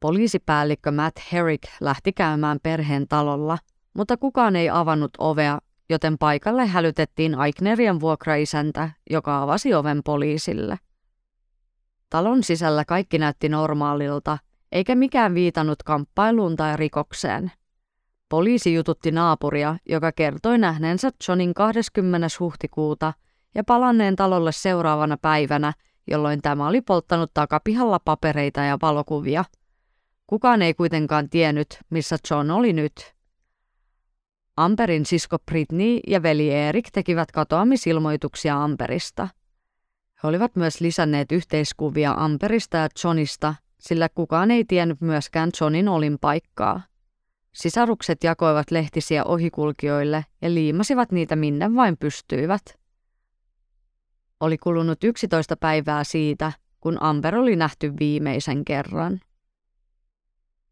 Poliisipäällikkö 0.01 0.91
Matt 0.91 1.17
Herrick 1.33 1.65
lähti 1.81 2.13
käymään 2.13 2.59
perheen 2.63 3.09
talolla, 3.09 3.59
mutta 3.95 4.17
kukaan 4.17 4.57
ei 4.57 4.71
avannut 4.71 5.11
ovea, 5.19 5.59
joten 5.91 6.19
paikalle 6.19 6.67
hälytettiin 6.67 7.35
Aiknerien 7.35 8.01
vuokraisäntä, 8.01 8.91
joka 9.11 9.43
avasi 9.43 9.75
oven 9.75 10.01
poliisille. 10.05 10.79
Talon 12.11 12.43
sisällä 12.43 12.85
kaikki 12.85 13.19
näytti 13.19 13.49
normaalilta, 13.49 14.39
eikä 14.73 14.95
mikään 14.95 15.35
viitannut 15.35 15.83
kamppailuun 15.83 16.57
tai 16.57 16.77
rikokseen. 16.77 17.53
Poliisi 18.29 18.75
jututti 18.75 19.11
naapuria, 19.11 19.77
joka 19.89 20.13
kertoi 20.13 20.59
nähneensä 20.59 21.11
Johnin 21.29 21.55
20. 21.55 22.27
huhtikuuta 22.41 23.13
ja 23.55 23.65
palanneen 23.65 24.17
talolle 24.17 24.53
seuraavana 24.53 25.17
päivänä, 25.17 25.73
jolloin 26.11 26.43
tämä 26.43 26.69
oli 26.69 26.81
polttanut 26.81 27.31
takapihalla 27.35 27.99
papereita 28.05 28.61
ja 28.61 28.79
valokuvia. 28.83 29.45
Kukaan 30.31 30.63
ei 30.63 30.75
kuitenkaan 30.75 31.31
tiennyt, 31.31 31.79
missä 31.91 32.17
John 32.31 32.51
oli 32.51 32.73
nyt. 32.73 33.15
Amperin 34.57 35.07
sisko 35.07 35.39
Britney 35.39 36.01
ja 36.07 36.23
veli 36.23 36.51
Erik 36.51 36.91
tekivät 36.93 37.33
katoamisilmoituksia 37.33 38.65
Amperista– 38.65 39.29
he 40.23 40.29
olivat 40.29 40.57
myös 40.57 40.81
lisänneet 40.81 41.33
yhteiskuvia 41.33 42.15
Amperista 42.17 42.77
ja 42.77 42.89
Johnista, 43.05 43.55
sillä 43.79 44.09
kukaan 44.09 44.51
ei 44.51 44.65
tiennyt 44.65 45.01
myöskään 45.01 45.51
Johnin 45.61 45.89
olinpaikkaa. 45.89 46.81
Sisarukset 47.53 48.25
jakoivat 48.25 48.71
lehtisiä 48.71 49.25
ohikulkijoille 49.25 50.25
ja 50.43 50.55
liimasivat 50.55 51.13
niitä 51.13 51.37
minne 51.37 51.75
vain 51.75 51.97
pystyivät. 51.97 52.63
Oli 54.41 54.59
kulunut 54.59 55.05
11 55.05 55.57
päivää 55.57 56.05
siitä, 56.05 56.53
kun 56.81 57.03
Amber 57.03 57.37
oli 57.37 57.57
nähty 57.57 57.93
viimeisen 58.01 58.65
kerran. 58.65 59.21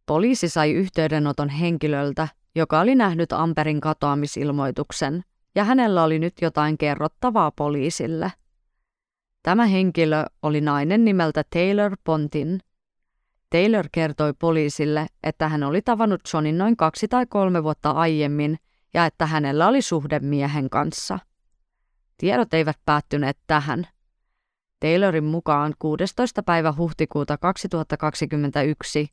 Poliisi 0.08 0.48
sai 0.48 0.72
yhteydenoton 0.72 1.48
henkilöltä, 1.48 2.28
joka 2.54 2.80
oli 2.80 2.94
nähnyt 2.94 3.32
Amperin 3.32 3.80
katoamisilmoituksen, 3.80 5.22
ja 5.54 5.64
hänellä 5.64 6.04
oli 6.04 6.18
nyt 6.18 6.34
jotain 6.42 6.78
kerrottavaa 6.78 7.50
poliisille– 7.50 8.32
Tämä 9.42 9.66
henkilö 9.66 10.24
oli 10.42 10.60
nainen 10.60 11.04
nimeltä 11.04 11.42
Taylor 11.50 11.96
Pontin. 12.04 12.60
Taylor 13.50 13.88
kertoi 13.92 14.32
poliisille, 14.38 15.06
että 15.22 15.48
hän 15.48 15.62
oli 15.62 15.82
tavannut 15.82 16.20
Johnin 16.32 16.58
noin 16.58 16.76
kaksi 16.76 17.08
tai 17.08 17.26
kolme 17.26 17.62
vuotta 17.62 17.90
aiemmin 17.90 18.58
ja 18.94 19.06
että 19.06 19.26
hänellä 19.26 19.68
oli 19.68 19.82
suhde 19.82 20.18
miehen 20.18 20.70
kanssa. 20.70 21.18
Tiedot 22.18 22.54
eivät 22.54 22.78
päättyneet 22.84 23.38
tähän. 23.46 23.86
Taylorin 24.80 25.24
mukaan 25.24 25.74
16. 25.78 26.42
päivä 26.42 26.74
huhtikuuta 26.76 27.38
2021 27.38 29.08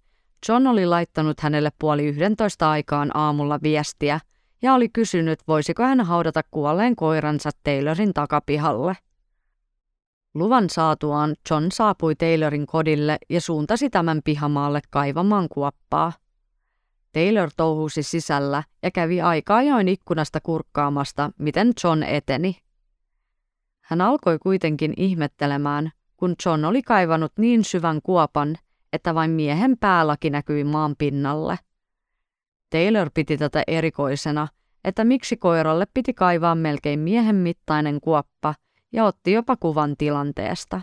John 0.49 0.67
oli 0.67 0.85
laittanut 0.85 1.39
hänelle 1.39 1.71
puoli 1.79 2.05
11 2.05 2.69
aikaan 2.71 3.17
aamulla 3.17 3.59
viestiä 3.63 4.19
ja 4.61 4.73
oli 4.73 4.89
kysynyt, 4.89 5.39
voisiko 5.47 5.83
hän 5.83 6.01
haudata 6.01 6.41
kuolleen 6.51 6.95
koiransa 6.95 7.49
Taylorin 7.63 8.13
takapihalle. 8.13 8.97
Luvan 10.33 10.69
saatuaan 10.69 11.35
John 11.49 11.65
saapui 11.71 12.15
Taylorin 12.15 12.65
kodille 12.65 13.17
ja 13.29 13.41
suuntasi 13.41 13.89
tämän 13.89 14.21
pihamaalle 14.23 14.81
kaivamaan 14.89 15.49
kuoppaa. 15.49 16.13
Taylor 17.11 17.49
touhusi 17.57 18.03
sisällä 18.03 18.63
ja 18.83 18.91
kävi 18.91 19.21
aikaa 19.21 19.61
join 19.61 19.87
ikkunasta 19.87 20.39
kurkkaamasta, 20.41 21.31
miten 21.39 21.73
John 21.83 22.03
eteni. 22.03 22.57
Hän 23.81 24.01
alkoi 24.01 24.39
kuitenkin 24.39 24.93
ihmettelemään, 24.97 25.91
kun 26.17 26.35
John 26.45 26.65
oli 26.65 26.81
kaivannut 26.81 27.31
niin 27.37 27.63
syvän 27.63 28.01
kuopan, 28.01 28.57
että 28.95 29.15
vain 29.15 29.31
miehen 29.31 29.77
päälaki 29.79 30.29
näkyi 30.29 30.63
maan 30.63 30.95
pinnalle. 30.97 31.59
Taylor 32.69 33.09
piti 33.13 33.37
tätä 33.37 33.63
erikoisena, 33.67 34.47
että 34.83 35.03
miksi 35.03 35.37
koiralle 35.37 35.87
piti 35.93 36.13
kaivaa 36.13 36.55
melkein 36.55 36.99
miehen 36.99 37.35
mittainen 37.35 38.01
kuoppa 38.01 38.55
ja 38.93 39.05
otti 39.05 39.31
jopa 39.31 39.55
kuvan 39.55 39.95
tilanteesta. 39.97 40.81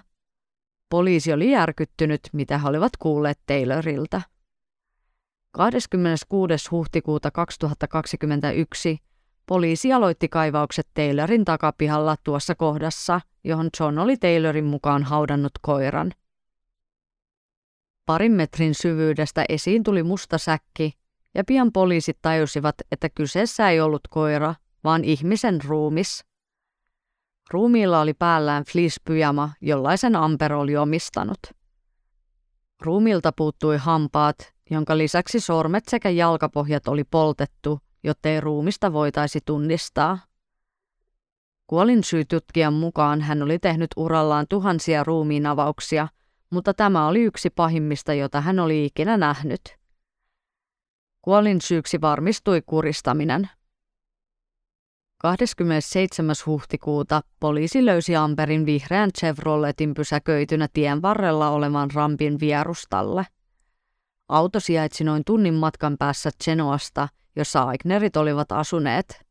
Poliisi 0.89 1.33
oli 1.33 1.51
järkyttynyt, 1.51 2.21
mitä 2.33 2.59
he 2.59 2.69
olivat 2.69 2.93
kuulleet 2.99 3.39
Taylorilta. 3.47 4.23
26. 5.51 6.71
huhtikuuta 6.71 7.31
2021 7.31 8.99
poliisi 9.47 9.93
aloitti 9.93 10.29
kaivaukset 10.29 10.89
Taylorin 10.95 11.45
takapihalla 11.45 12.17
tuossa 12.25 12.55
kohdassa, 12.55 13.21
johon 13.45 13.71
John 13.81 13.99
oli 13.99 14.17
Taylorin 14.17 14.65
mukaan 14.65 15.03
haudannut 15.03 15.53
koiran. 15.61 16.13
Parin 18.07 18.33
metrin 18.33 18.75
syvyydestä 18.75 19.45
esiin 19.49 19.83
tuli 19.83 20.03
musta 20.03 20.39
säkki, 20.39 20.93
ja 21.35 21.45
pian 21.45 21.73
poliisit 21.73 22.19
tajusivat, 22.23 22.75
että 22.93 23.09
kyseessä 23.15 23.71
ei 23.71 23.81
ollut 23.81 24.01
koira, 24.11 24.55
vaan 24.85 25.05
ihmisen 25.05 25.65
ruumis. 25.65 26.25
Ruumiilla 27.51 28.01
oli 28.01 28.15
päällään 28.15 28.65
fleece-pyjama, 28.65 29.51
jollaisen 29.61 30.17
Amber 30.17 30.53
oli 30.53 30.77
omistanut. 30.77 31.39
Ruumilta 32.81 33.33
puuttui 33.37 33.77
hampaat, 33.77 34.53
jonka 34.71 34.99
lisäksi 34.99 35.41
sormet 35.41 35.85
sekä 35.89 36.11
jalkapohjat 36.11 36.89
oli 36.89 37.05
poltettu, 37.05 37.81
jottei 38.05 38.41
ruumista 38.41 38.93
voitaisi 38.93 39.39
tunnistaa. 39.45 40.19
Kuolin 41.67 42.05
syytutkijan 42.05 42.75
mukaan 42.75 43.21
hän 43.21 43.43
oli 43.43 43.59
tehnyt 43.59 43.91
urallaan 43.97 44.47
tuhansia 44.49 45.05
ruumiinavauksia, 45.05 46.09
mutta 46.53 46.75
tämä 46.75 47.09
oli 47.09 47.21
yksi 47.21 47.51
pahimmista, 47.51 48.15
jota 48.15 48.41
hän 48.41 48.59
oli 48.59 48.85
ikinä 48.85 49.17
nähnyt. 49.17 49.61
Kuolin 51.23 51.61
syyksi 51.61 52.01
varmistui 52.01 52.63
kuristaminen. 52.67 53.51
27. 55.19 56.35
huhtikuuta 56.47 57.21
poliisi 57.41 57.85
löysi 57.87 58.17
Amberin 58.17 58.67
vihreän 58.67 59.11
Chevroletin 59.19 59.95
pysäköitynä 59.95 60.69
tien 60.73 61.03
varrella 61.03 61.51
olevan 61.51 61.91
rampin 61.95 62.41
vierustalle. 62.41 63.27
Auto 64.29 64.61
sijaitsi 64.61 65.05
noin 65.05 65.23
tunnin 65.27 65.55
matkan 65.55 65.97
päässä 65.99 66.31
Genoasta, 66.45 67.09
jossa 67.37 67.63
Aignerit 67.63 68.17
olivat 68.17 68.53
asuneet. 68.53 69.23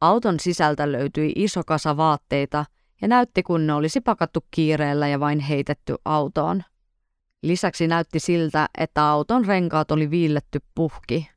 Auton 0.00 0.40
sisältä 0.40 0.92
löytyi 0.92 1.32
iso 1.36 1.62
kasa 1.66 1.96
vaatteita 1.96 2.64
ja 3.02 3.08
näytti 3.08 3.42
kun 3.42 3.66
ne 3.66 3.72
olisi 3.74 4.00
pakattu 4.00 4.46
kiireellä 4.50 5.08
ja 5.08 5.20
vain 5.20 5.40
heitetty 5.40 5.94
autoon. 6.04 6.62
Lisäksi 7.42 7.86
näytti 7.86 8.20
siltä, 8.20 8.68
että 8.78 9.08
auton 9.08 9.44
renkaat 9.44 9.90
oli 9.90 10.10
viilletty 10.10 10.58
puhki. 10.74 11.28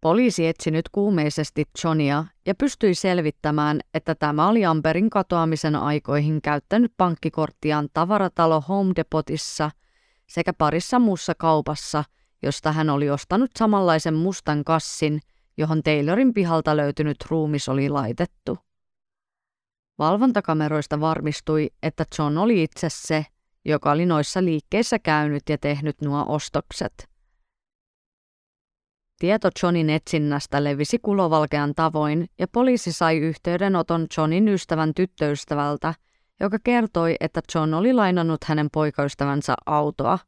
Poliisi 0.00 0.46
etsi 0.46 0.70
nyt 0.70 0.88
kuumeisesti 0.88 1.64
Johnia 1.84 2.24
ja 2.46 2.54
pystyi 2.54 2.94
selvittämään, 2.94 3.80
että 3.94 4.14
tämä 4.14 4.48
oli 4.48 4.64
Amberin 4.64 5.10
katoamisen 5.10 5.76
aikoihin 5.76 6.42
käyttänyt 6.42 6.92
pankkikorttiaan 6.96 7.88
tavaratalo 7.94 8.60
Home 8.60 8.92
Depotissa 8.96 9.70
sekä 10.26 10.52
parissa 10.52 10.98
muussa 10.98 11.34
kaupassa, 11.34 12.04
josta 12.42 12.72
hän 12.72 12.90
oli 12.90 13.10
ostanut 13.10 13.50
samanlaisen 13.58 14.14
mustan 14.14 14.64
kassin, 14.64 15.20
johon 15.56 15.82
Taylorin 15.82 16.34
pihalta 16.34 16.76
löytynyt 16.76 17.16
ruumis 17.28 17.68
oli 17.68 17.88
laitettu. 17.88 18.58
Valvontakameroista 20.00 21.00
varmistui, 21.00 21.70
että 21.82 22.04
John 22.18 22.38
oli 22.38 22.62
itse 22.62 22.88
se, 22.90 23.26
joka 23.64 23.90
oli 23.90 24.06
noissa 24.06 24.44
liikkeissä 24.44 24.98
käynyt 24.98 25.42
ja 25.48 25.58
tehnyt 25.58 26.00
nuo 26.00 26.24
ostokset. 26.28 27.08
Tieto 29.18 29.48
Johnin 29.62 29.90
etsinnästä 29.90 30.64
levisi 30.64 30.98
kulovalkean 30.98 31.74
tavoin 31.74 32.26
ja 32.38 32.48
poliisi 32.48 32.92
sai 32.92 33.18
yhteydenoton 33.18 34.06
Johnin 34.16 34.48
ystävän 34.48 34.94
tyttöystävältä, 34.94 35.94
joka 36.40 36.58
kertoi, 36.64 37.16
että 37.20 37.40
John 37.54 37.74
oli 37.74 37.92
lainannut 37.92 38.44
hänen 38.44 38.68
poikaystävänsä 38.72 39.54
autoa. 39.66 40.18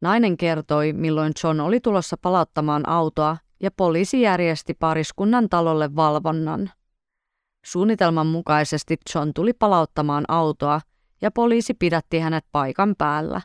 Nainen 0.00 0.36
kertoi, 0.36 0.92
milloin 0.92 1.32
John 1.44 1.60
oli 1.60 1.80
tulossa 1.80 2.16
palauttamaan 2.22 2.88
autoa 2.88 3.36
ja 3.60 3.70
poliisi 3.70 4.20
järjesti 4.20 4.74
pariskunnan 4.74 5.48
talolle 5.48 5.96
valvonnan. 5.96 6.70
Suunnitelman 7.68 8.26
mukaisesti 8.26 8.96
John 9.14 9.30
tuli 9.34 9.52
palauttamaan 9.52 10.24
autoa 10.28 10.80
ja 11.20 11.30
poliisi 11.30 11.74
pidätti 11.74 12.18
hänet 12.18 12.44
paikan 12.52 12.94
päällä. 12.98 13.40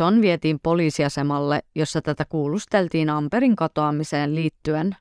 John 0.00 0.20
vietiin 0.20 0.60
poliisiasemalle, 0.62 1.62
jossa 1.74 2.02
tätä 2.02 2.24
kuulusteltiin 2.24 3.10
Amperin 3.10 3.56
katoamiseen 3.56 4.34
liittyen. 4.34 4.96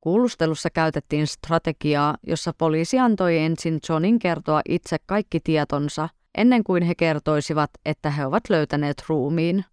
Kuulustelussa 0.00 0.70
käytettiin 0.70 1.26
strategiaa, 1.26 2.16
jossa 2.26 2.52
poliisi 2.58 2.98
antoi 2.98 3.38
ensin 3.38 3.80
Johnin 3.88 4.18
kertoa 4.18 4.60
itse 4.68 4.96
kaikki 5.06 5.40
tietonsa, 5.40 6.08
ennen 6.34 6.64
kuin 6.64 6.82
he 6.82 6.94
kertoisivat, 6.94 7.70
että 7.84 8.10
he 8.10 8.26
ovat 8.26 8.42
löytäneet 8.48 9.04
ruumiin. 9.08 9.64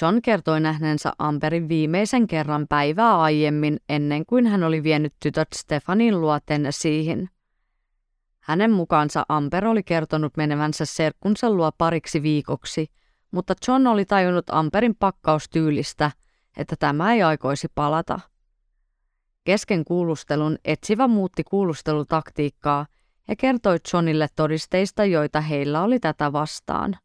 John 0.00 0.22
kertoi 0.22 0.60
nähneensä 0.60 1.12
Amberin 1.18 1.68
viimeisen 1.68 2.26
kerran 2.26 2.66
päivää 2.68 3.20
aiemmin 3.20 3.76
ennen 3.88 4.26
kuin 4.26 4.46
hän 4.46 4.64
oli 4.64 4.82
vienyt 4.82 5.14
tytöt 5.22 5.48
Stefanin 5.54 6.20
luo 6.20 6.38
siihen. 6.70 7.28
Hänen 8.40 8.72
mukaansa 8.72 9.24
Amber 9.28 9.66
oli 9.66 9.82
kertonut 9.82 10.36
menevänsä 10.36 10.84
serkkunsa 10.84 11.50
luo 11.50 11.70
pariksi 11.78 12.22
viikoksi, 12.22 12.86
mutta 13.30 13.54
John 13.68 13.86
oli 13.86 14.04
tajunnut 14.04 14.50
Amperin 14.50 14.94
pakkaustyylistä, 14.98 16.10
että 16.56 16.76
tämä 16.78 17.12
ei 17.12 17.22
aikoisi 17.22 17.68
palata. 17.74 18.20
Kesken 19.44 19.84
kuulustelun 19.84 20.58
etsivä 20.64 21.08
muutti 21.08 21.44
kuulustelutaktiikkaa 21.44 22.86
ja 23.28 23.36
kertoi 23.36 23.78
Johnille 23.92 24.28
todisteista, 24.36 25.04
joita 25.04 25.40
heillä 25.40 25.82
oli 25.82 26.00
tätä 26.00 26.32
vastaan. 26.32 26.96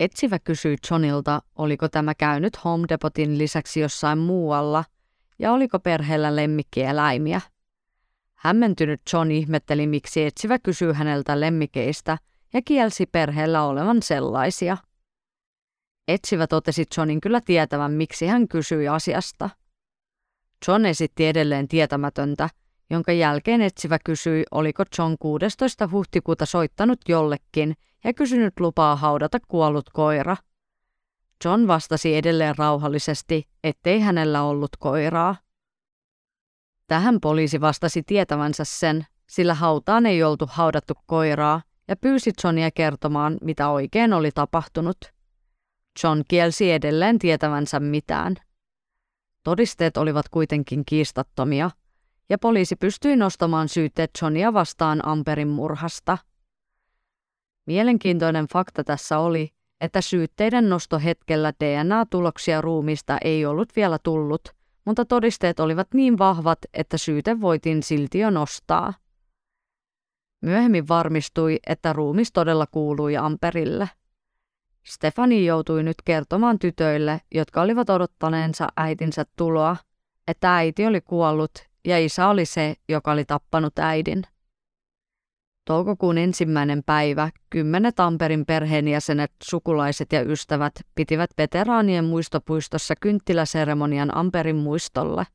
Etsivä 0.00 0.38
kysyi 0.38 0.76
Johnilta, 0.90 1.42
oliko 1.56 1.88
tämä 1.88 2.14
käynyt 2.14 2.64
Home 2.64 2.84
Depotin 2.88 3.38
lisäksi 3.38 3.80
jossain 3.80 4.18
muualla 4.18 4.84
ja 5.38 5.52
oliko 5.52 5.78
perheellä 5.78 6.36
lemmikkieläimiä. 6.36 7.40
Hämmentynyt 8.34 9.00
John 9.12 9.30
ihmetteli, 9.30 9.86
miksi 9.86 10.24
etsivä 10.24 10.58
kysyy 10.58 10.92
häneltä 10.92 11.40
lemmikeistä 11.40 12.18
ja 12.52 12.62
kielsi 12.64 13.06
perheellä 13.06 13.62
olevan 13.62 14.02
sellaisia. 14.02 14.76
Etsivä 16.08 16.46
totesi 16.46 16.84
Johnin 16.96 17.20
kyllä 17.20 17.40
tietävän, 17.40 17.92
miksi 17.92 18.26
hän 18.26 18.48
kysyi 18.48 18.88
asiasta. 18.88 19.50
John 20.68 20.86
esitti 20.86 21.26
edelleen 21.26 21.68
tietämätöntä, 21.68 22.48
jonka 22.90 23.12
jälkeen 23.12 23.62
etsivä 23.62 23.98
kysyi, 24.04 24.44
oliko 24.50 24.84
John 24.98 25.16
16. 25.18 25.88
huhtikuuta 25.92 26.46
soittanut 26.46 27.00
jollekin 27.08 27.74
ja 28.04 28.14
kysynyt 28.14 28.60
lupaa 28.60 28.96
haudata 28.96 29.38
kuollut 29.48 29.90
koira. 29.90 30.36
John 31.44 31.66
vastasi 31.66 32.16
edelleen 32.16 32.58
rauhallisesti, 32.58 33.48
ettei 33.64 34.00
hänellä 34.00 34.42
ollut 34.42 34.70
koiraa. 34.78 35.36
Tähän 36.86 37.20
poliisi 37.20 37.60
vastasi 37.60 38.02
tietävänsä 38.02 38.64
sen, 38.64 39.06
sillä 39.30 39.54
hautaan 39.54 40.06
ei 40.06 40.22
oltu 40.22 40.46
haudattu 40.50 40.94
koiraa 41.06 41.62
ja 41.88 41.96
pyysi 41.96 42.32
Johnia 42.44 42.70
kertomaan, 42.70 43.38
mitä 43.42 43.68
oikein 43.68 44.12
oli 44.12 44.30
tapahtunut. 44.34 44.96
John 46.04 46.22
kielsi 46.28 46.72
edelleen 46.72 47.18
tietävänsä 47.18 47.80
mitään. 47.80 48.36
Todisteet 49.44 49.96
olivat 49.96 50.28
kuitenkin 50.28 50.84
kiistattomia, 50.86 51.70
ja 52.28 52.38
poliisi 52.38 52.76
pystyi 52.76 53.16
nostamaan 53.16 53.68
syytteet 53.68 54.10
Johnia 54.22 54.52
vastaan 54.52 55.08
Amperin 55.08 55.48
murhasta. 55.48 56.18
Mielenkiintoinen 57.66 58.46
fakta 58.52 58.84
tässä 58.84 59.18
oli, 59.18 59.50
että 59.80 60.00
syytteiden 60.00 60.68
nostohetkellä 60.68 61.52
DNA-tuloksia 61.64 62.60
ruumista 62.60 63.18
ei 63.24 63.46
ollut 63.46 63.68
vielä 63.76 63.98
tullut– 64.02 64.42
mutta 64.88 65.04
todisteet 65.04 65.60
olivat 65.60 65.94
niin 65.94 66.18
vahvat, 66.18 66.58
että 66.74 66.98
syyte 66.98 67.40
voitiin 67.40 67.82
silti 67.82 68.18
jo 68.18 68.30
nostaa. 68.30 68.94
Myöhemmin 70.42 70.88
varmistui, 70.88 71.58
että 71.66 71.92
ruumis 71.92 72.32
todella 72.32 72.66
kuului 72.66 73.16
Amperille. 73.16 73.88
Stefani 74.84 75.46
joutui 75.46 75.82
nyt 75.82 75.96
kertomaan 76.04 76.58
tytöille, 76.58 77.20
jotka 77.34 77.62
olivat 77.62 77.90
odottaneensa 77.90 78.68
äitinsä 78.76 79.24
tuloa, 79.36 79.76
että 80.28 80.56
äiti 80.56 80.86
oli 80.86 81.00
kuollut 81.00 81.67
ja 81.84 81.98
isä 81.98 82.28
oli 82.28 82.46
se, 82.46 82.74
joka 82.88 83.12
oli 83.12 83.24
tappanut 83.24 83.78
äidin. 83.78 84.22
Toukokuun 85.64 86.18
ensimmäinen 86.18 86.82
päivä 86.86 87.30
kymmenet 87.50 87.94
Tamperin 87.94 88.46
perheenjäsenet, 88.46 89.32
sukulaiset 89.42 90.12
ja 90.12 90.22
ystävät 90.22 90.72
pitivät 90.94 91.30
veteraanien 91.38 92.04
muistopuistossa 92.04 92.94
kynttiläseremonian 93.00 94.16
Amperin 94.16 94.56
muistolle. 94.56 95.26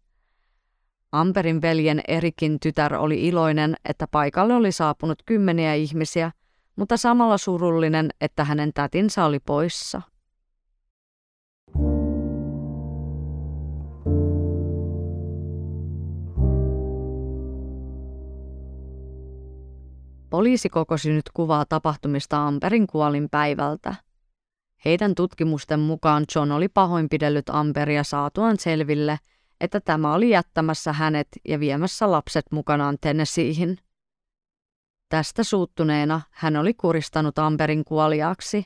Amperin 1.12 1.62
veljen 1.62 2.02
Erikin 2.08 2.60
tytär 2.60 2.96
oli 2.96 3.28
iloinen, 3.28 3.76
että 3.86 4.08
paikalle 4.08 4.54
oli 4.54 4.72
saapunut 4.72 5.24
kymmeniä 5.26 5.74
ihmisiä, 5.74 6.32
mutta 6.76 6.98
samalla 6.98 7.38
surullinen, 7.38 8.10
että 8.22 8.44
hänen 8.44 8.74
tätinsä 8.74 9.26
oli 9.26 9.40
poissa. 9.40 10.02
Poliisi 20.34 20.70
kokosi 20.70 21.14
nyt 21.14 21.30
kuvaa 21.34 21.66
tapahtumista 21.66 22.48
Amperin 22.48 22.88
kuolin 22.88 23.30
päivältä. 23.30 23.96
Heidän 24.86 25.16
tutkimusten 25.16 25.80
mukaan 25.80 26.26
John 26.36 26.52
oli 26.52 26.68
pahoinpidellyt 26.70 27.50
Amperia 27.50 28.04
saatuaan 28.04 28.60
selville, 28.60 29.18
että 29.62 29.80
tämä 29.80 30.14
oli 30.14 30.30
jättämässä 30.30 30.94
hänet 30.94 31.28
ja 31.48 31.60
viemässä 31.60 32.12
lapset 32.12 32.46
mukanaan 32.52 32.98
Tennesseeihin. 33.02 33.78
Tästä 35.10 35.44
suuttuneena 35.44 36.22
hän 36.32 36.56
oli 36.56 36.74
kuristanut 36.74 37.40
Amperin 37.40 37.86
kuoliaaksi. 37.86 38.64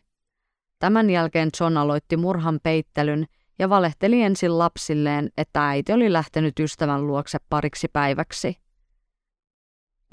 Tämän 0.80 1.10
jälkeen 1.10 1.49
John 1.60 1.77
aloitti 1.77 2.17
murhan 2.17 2.60
peittelyn 2.63 3.25
ja 3.60 3.69
valehteli 3.69 4.21
ensin 4.21 4.58
lapsilleen, 4.58 5.30
että 5.38 5.67
äiti 5.67 5.93
oli 5.93 6.13
lähtenyt 6.13 6.60
ystävän 6.60 7.08
luokse 7.08 7.38
pariksi 7.49 7.88
päiväksi. 7.93 8.66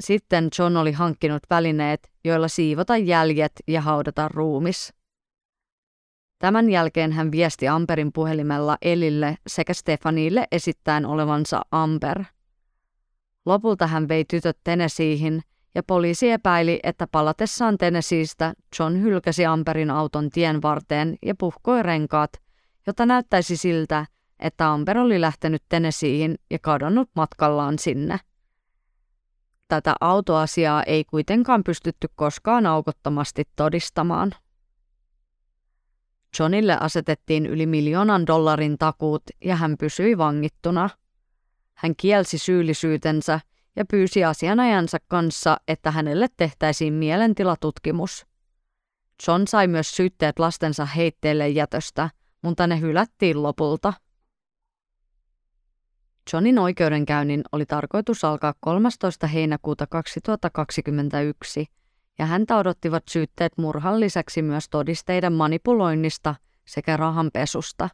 Sitten 0.01 0.49
John 0.59 0.77
oli 0.77 0.93
hankkinut 0.93 1.43
välineet, 1.51 2.11
joilla 2.25 2.49
siivota 2.49 2.97
jäljet 2.97 3.53
ja 3.69 3.81
haudata 3.81 4.29
ruumis. 4.29 4.95
Tämän 6.39 6.71
jälkeen 6.71 7.13
hän 7.13 7.33
viesti 7.33 7.69
Amperin 7.69 8.13
puhelimella 8.13 8.79
Elille 8.83 9.37
sekä 9.47 9.75
Stefaniille 9.75 10.47
esittäen 10.53 11.07
olevansa 11.07 11.63
Amber. 11.71 12.25
Lopulta 13.47 13.87
hän 13.87 14.09
vei 14.09 14.25
tytöt 14.25 14.59
Tennesseeihin 14.65 15.43
ja 15.75 15.83
poliisi 15.83 16.31
epäili, 16.31 16.81
että 16.83 17.07
palatessaan 17.07 17.79
Tennesseeistä 17.79 18.55
John 18.79 19.01
hylkäsi 19.01 19.47
Amperin 19.47 19.91
auton 19.91 20.31
tien 20.31 20.63
varteen 20.63 21.17
ja 21.23 21.35
puhkoi 21.39 21.83
renkaat, 21.83 22.31
jotta 22.87 23.07
näyttäisi 23.07 23.57
siltä, 23.57 24.07
että 24.39 24.73
Amber 24.73 24.99
oli 24.99 25.21
lähtenyt 25.21 25.63
Tennesseeihin 25.69 26.35
ja 26.51 26.59
kadonnut 26.59 27.11
matkallaan 27.17 27.79
sinne. 27.79 28.19
Tätä 29.69 29.95
autoasiaa 30.01 30.83
ei 30.83 31.05
kuitenkaan 31.05 31.65
pystytty 31.65 32.09
koskaan 32.15 32.67
aukottomasti 32.67 33.45
todistamaan. 33.57 34.33
Johnille 36.39 36.79
asetettiin 36.81 37.47
yli 37.47 37.67
miljoonan 37.67 38.27
dollarin 38.27 38.79
takuut 38.79 39.23
ja 39.45 39.57
hän 39.57 39.77
pysyi 39.79 40.19
vangittuna. 40.19 40.91
Hän 41.75 41.97
kielsi 41.97 42.39
syyllisyytensä 42.39 43.41
ja 43.77 43.85
pyysi 43.91 44.25
asianajansa 44.25 44.99
kanssa, 45.09 45.57
että 45.69 45.91
hänelle 45.91 46.27
tehtäisiin 46.37 46.95
mielentilatutkimus. 46.95 48.27
John 49.29 49.47
sai 49.49 49.69
myös 49.69 49.97
syytteet 49.97 50.39
lastensa 50.39 50.85
heitteelle 50.85 51.49
jätöstä, 51.49 52.11
mutta 52.43 52.67
ne 52.67 52.81
hylättiin 52.81 53.43
lopulta. 53.43 53.93
Johnin 56.33 56.59
oikeudenkäynnin 56.59 57.43
oli 57.53 57.67
tarkoitus 57.67 58.25
alkaa 58.25 58.55
13. 58.61 59.27
heinäkuuta 59.27 59.87
2021, 59.87 61.67
ja 62.19 62.27
häntä 62.27 62.57
odottivat 62.57 63.03
syytteet 63.11 63.53
murhan 63.59 64.01
lisäksi 64.01 64.43
myös 64.43 64.69
todisteiden 64.69 65.33
manipuloinnista 65.33 66.35
sekä 66.65 66.97
rahanpesusta. 66.97 67.89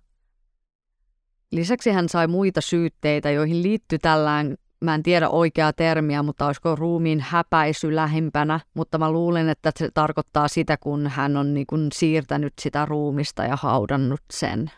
Lisäksi 1.52 1.90
hän 1.90 2.08
sai 2.08 2.26
muita 2.26 2.60
syytteitä, 2.60 3.30
joihin 3.30 3.62
liittyi 3.62 3.98
tällään, 3.98 4.56
mä 4.80 4.94
en 4.94 5.02
tiedä 5.02 5.28
oikeaa 5.28 5.72
termiä, 5.72 6.22
mutta 6.22 6.46
olisiko 6.46 6.76
ruumiin 6.76 7.20
häpäisy 7.20 7.94
lähimpänä, 7.94 8.60
mutta 8.74 8.98
mä 8.98 9.10
luulen, 9.12 9.48
että 9.48 9.72
se 9.76 9.88
tarkoittaa 9.94 10.48
sitä, 10.48 10.76
kun 10.76 11.06
hän 11.06 11.36
on 11.36 11.54
niin 11.54 11.66
kuin 11.66 11.88
siirtänyt 11.92 12.52
sitä 12.60 12.84
ruumista 12.84 13.44
ja 13.44 13.56
haudannut 13.56 14.20
sen. 14.32 14.70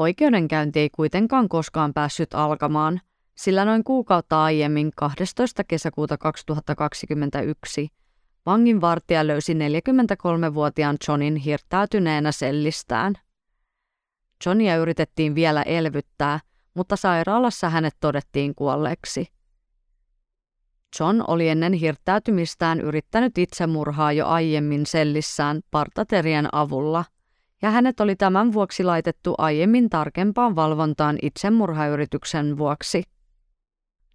Oikeudenkäynti 0.00 0.80
ei 0.80 0.90
kuitenkaan 0.90 1.48
koskaan 1.48 1.94
päässyt 1.94 2.34
alkamaan, 2.34 3.00
sillä 3.34 3.64
noin 3.64 3.84
kuukautta 3.84 4.44
aiemmin 4.44 4.90
12. 4.96 5.64
kesäkuuta 5.64 6.18
2021 6.18 7.88
vanginvartija 8.46 9.26
löysi 9.26 9.54
43-vuotiaan 9.54 10.96
Johnin 11.08 11.36
hirttäytyneenä 11.36 12.32
sellistään. 12.32 13.14
Johnia 14.46 14.76
yritettiin 14.76 15.34
vielä 15.34 15.62
elvyttää, 15.62 16.40
mutta 16.74 16.96
sairaalassa 16.96 17.70
hänet 17.70 17.96
todettiin 18.00 18.54
kuolleeksi. 18.54 19.26
John 21.00 21.24
oli 21.28 21.48
ennen 21.48 21.72
hirttäytymistään 21.72 22.80
yrittänyt 22.80 23.38
itsemurhaa 23.38 24.12
jo 24.12 24.26
aiemmin 24.26 24.86
sellissään 24.86 25.60
partaterien 25.70 26.48
avulla– 26.54 27.04
ja 27.62 27.70
hänet 27.70 28.00
oli 28.00 28.16
tämän 28.16 28.52
vuoksi 28.52 28.84
laitettu 28.84 29.34
aiemmin 29.38 29.90
tarkempaan 29.90 30.56
valvontaan 30.56 31.18
itsemurhayrityksen 31.22 32.58
vuoksi. 32.58 33.02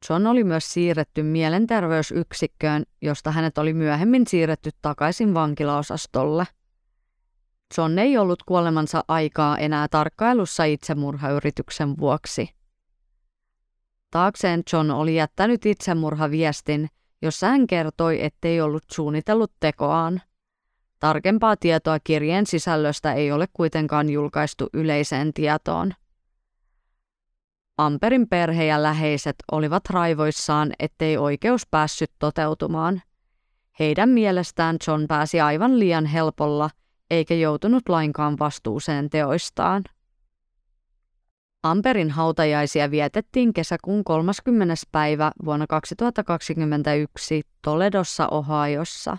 John 0.09 0.27
oli 0.27 0.43
myös 0.43 0.73
siirretty 0.73 1.23
mielenterveysyksikköön, 1.23 2.83
josta 3.01 3.31
hänet 3.31 3.57
oli 3.57 3.73
myöhemmin 3.73 4.27
siirretty 4.27 4.69
takaisin 4.81 5.33
vankilaosastolle. 5.33 6.45
John 7.77 7.99
ei 7.99 8.17
ollut 8.17 8.43
kuolemansa 8.43 9.03
aikaa 9.07 9.57
enää 9.57 9.87
tarkkailussa 9.87 10.63
itsemurhayrityksen 10.63 11.97
vuoksi. 11.97 12.49
Taakseen 14.11 14.63
John 14.73 14.91
oli 14.91 15.15
jättänyt 15.15 15.65
itsemurhaviestin, 15.65 16.87
jossa 17.21 17.47
hän 17.47 17.67
kertoi, 17.67 18.23
ettei 18.23 18.61
ollut 18.61 18.83
suunnitellut 18.91 19.51
tekoaan. 19.59 20.21
Tarkempaa 20.99 21.57
tietoa 21.57 21.97
kirjeen 22.03 22.45
sisällöstä 22.45 23.13
ei 23.13 23.31
ole 23.31 23.45
kuitenkaan 23.53 24.09
julkaistu 24.09 24.69
yleiseen 24.73 25.33
tietoon. 25.33 25.93
Amperin 27.77 28.27
perhe 28.29 28.65
ja 28.65 28.83
läheiset 28.83 29.35
olivat 29.51 29.83
raivoissaan, 29.89 30.71
ettei 30.79 31.17
oikeus 31.17 31.67
päässyt 31.71 32.11
toteutumaan. 32.19 33.01
Heidän 33.79 34.09
mielestään 34.09 34.77
John 34.87 35.05
pääsi 35.07 35.41
aivan 35.41 35.79
liian 35.79 36.05
helpolla, 36.05 36.69
eikä 37.11 37.33
joutunut 37.33 37.89
lainkaan 37.89 38.39
vastuuseen 38.39 39.09
teoistaan. 39.09 39.83
Amperin 41.63 42.11
hautajaisia 42.11 42.91
vietettiin 42.91 43.53
kesäkuun 43.53 44.03
30. 44.03 44.73
päivä 44.91 45.31
vuonna 45.45 45.67
2021 45.67 47.41
Toledossa, 47.61 48.27
Ohiossa. 48.27 49.17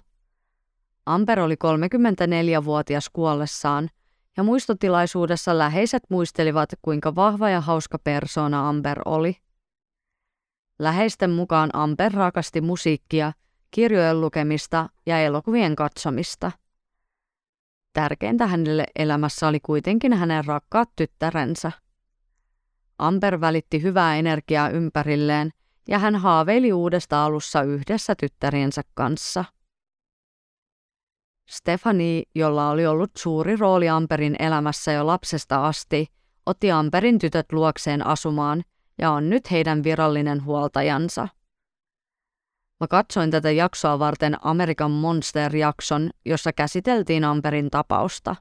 Amber 1.06 1.40
oli 1.40 1.54
34-vuotias 1.54 3.10
kuollessaan, 3.12 3.88
ja 4.36 4.42
muistotilaisuudessa 4.42 5.58
läheiset 5.58 6.02
muistelivat, 6.08 6.70
kuinka 6.82 7.14
vahva 7.14 7.50
ja 7.50 7.60
hauska 7.60 7.98
persona 7.98 8.68
Amber 8.68 8.98
oli. 9.04 9.36
Läheisten 10.78 11.30
mukaan 11.30 11.70
Amber 11.72 12.12
rakasti 12.12 12.60
musiikkia, 12.60 13.32
kirjojen 13.70 14.20
lukemista 14.20 14.88
ja 15.06 15.20
elokuvien 15.20 15.76
katsomista. 15.76 16.52
Tärkeintä 17.92 18.46
hänelle 18.46 18.86
elämässä 18.96 19.48
oli 19.48 19.60
kuitenkin 19.60 20.12
hänen 20.12 20.44
rakkaat 20.44 20.88
tyttärensä. 20.96 21.72
Amber 22.98 23.40
välitti 23.40 23.82
hyvää 23.82 24.16
energiaa 24.16 24.68
ympärilleen 24.68 25.50
ja 25.88 25.98
hän 25.98 26.16
haaveili 26.16 26.72
uudesta 26.72 27.24
alussa 27.24 27.62
yhdessä 27.62 28.14
tyttäriensä 28.14 28.82
kanssa. 28.94 29.44
Stefani, 31.46 32.22
jolla 32.34 32.70
oli 32.70 32.86
ollut 32.86 33.10
suuri 33.16 33.56
rooli 33.56 33.88
Amperin 33.88 34.36
elämässä 34.38 34.92
jo 34.92 35.06
lapsesta 35.06 35.66
asti, 35.66 36.06
otti 36.46 36.70
Amperin 36.70 37.18
tytöt 37.18 37.52
luokseen 37.52 38.06
asumaan 38.06 38.62
ja 38.98 39.10
on 39.10 39.30
nyt 39.30 39.50
heidän 39.50 39.84
virallinen 39.84 40.44
huoltajansa. 40.44 41.28
Mä 42.80 42.86
katsoin 42.86 43.30
tätä 43.30 43.50
jaksoa 43.50 43.98
varten 43.98 44.36
American 44.46 44.90
Monster-jakson, 44.90 46.10
jossa 46.24 46.52
käsiteltiin 46.52 47.24
Amperin 47.24 47.70
tapausta. 47.70 48.36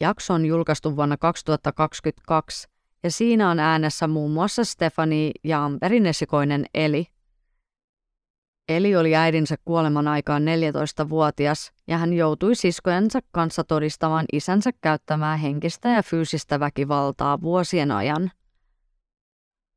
Jakso 0.00 0.34
on 0.34 0.46
julkaistu 0.46 0.96
vuonna 0.96 1.16
2022 1.16 2.68
ja 3.02 3.10
siinä 3.10 3.50
on 3.50 3.58
äänessä 3.58 4.08
muun 4.08 4.30
muassa 4.30 4.64
Stefani 4.64 5.32
ja 5.44 5.64
Amperin 5.64 6.06
esikoinen 6.06 6.66
Eli– 6.74 7.06
Eli 8.70 8.96
oli 8.96 9.16
äidinsä 9.16 9.56
kuoleman 9.64 10.08
aikaan 10.08 10.42
14-vuotias 10.42 11.72
ja 11.86 11.98
hän 11.98 12.12
joutui 12.12 12.54
siskojensa 12.54 13.18
kanssa 13.32 13.64
todistamaan 13.64 14.24
isänsä 14.32 14.70
käyttämää 14.80 15.36
henkistä 15.36 15.88
ja 15.88 16.02
fyysistä 16.02 16.60
väkivaltaa 16.60 17.40
vuosien 17.40 17.90
ajan. 17.90 18.30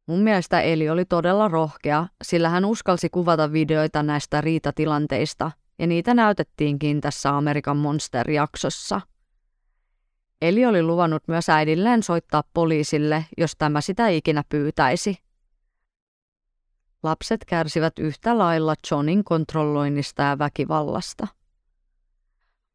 Mun 0.08 0.20
mielestä 0.20 0.62
Eli 0.62 0.90
oli 0.90 1.06
todella 1.06 1.48
rohkea, 1.48 2.08
sillä 2.24 2.50
hän 2.50 2.66
uskalsi 2.66 3.10
kuvata 3.10 3.52
videoita 3.52 4.04
näistä 4.04 4.42
riitatilanteista, 4.42 5.52
ja 5.80 5.88
niitä 5.88 6.14
näytettiinkin 6.14 7.02
tässä 7.02 7.38
Amerikan 7.38 7.78
Monster-jaksossa. 7.78 9.02
Eli 10.42 10.66
oli 10.66 10.84
luvannut 10.84 11.24
myös 11.28 11.50
äidilleen 11.50 12.04
soittaa 12.04 12.44
poliisille, 12.54 13.26
jos 13.38 13.52
tämä 13.58 13.82
sitä 13.82 14.08
ikinä 14.08 14.44
pyytäisi. 14.50 15.18
Lapset 17.04 17.46
kärsivät 17.46 18.00
yhtä 18.00 18.38
lailla 18.38 18.76
Johnin 18.92 19.24
kontrolloinnista 19.24 20.24
ja 20.24 20.40
väkivallasta. 20.40 21.28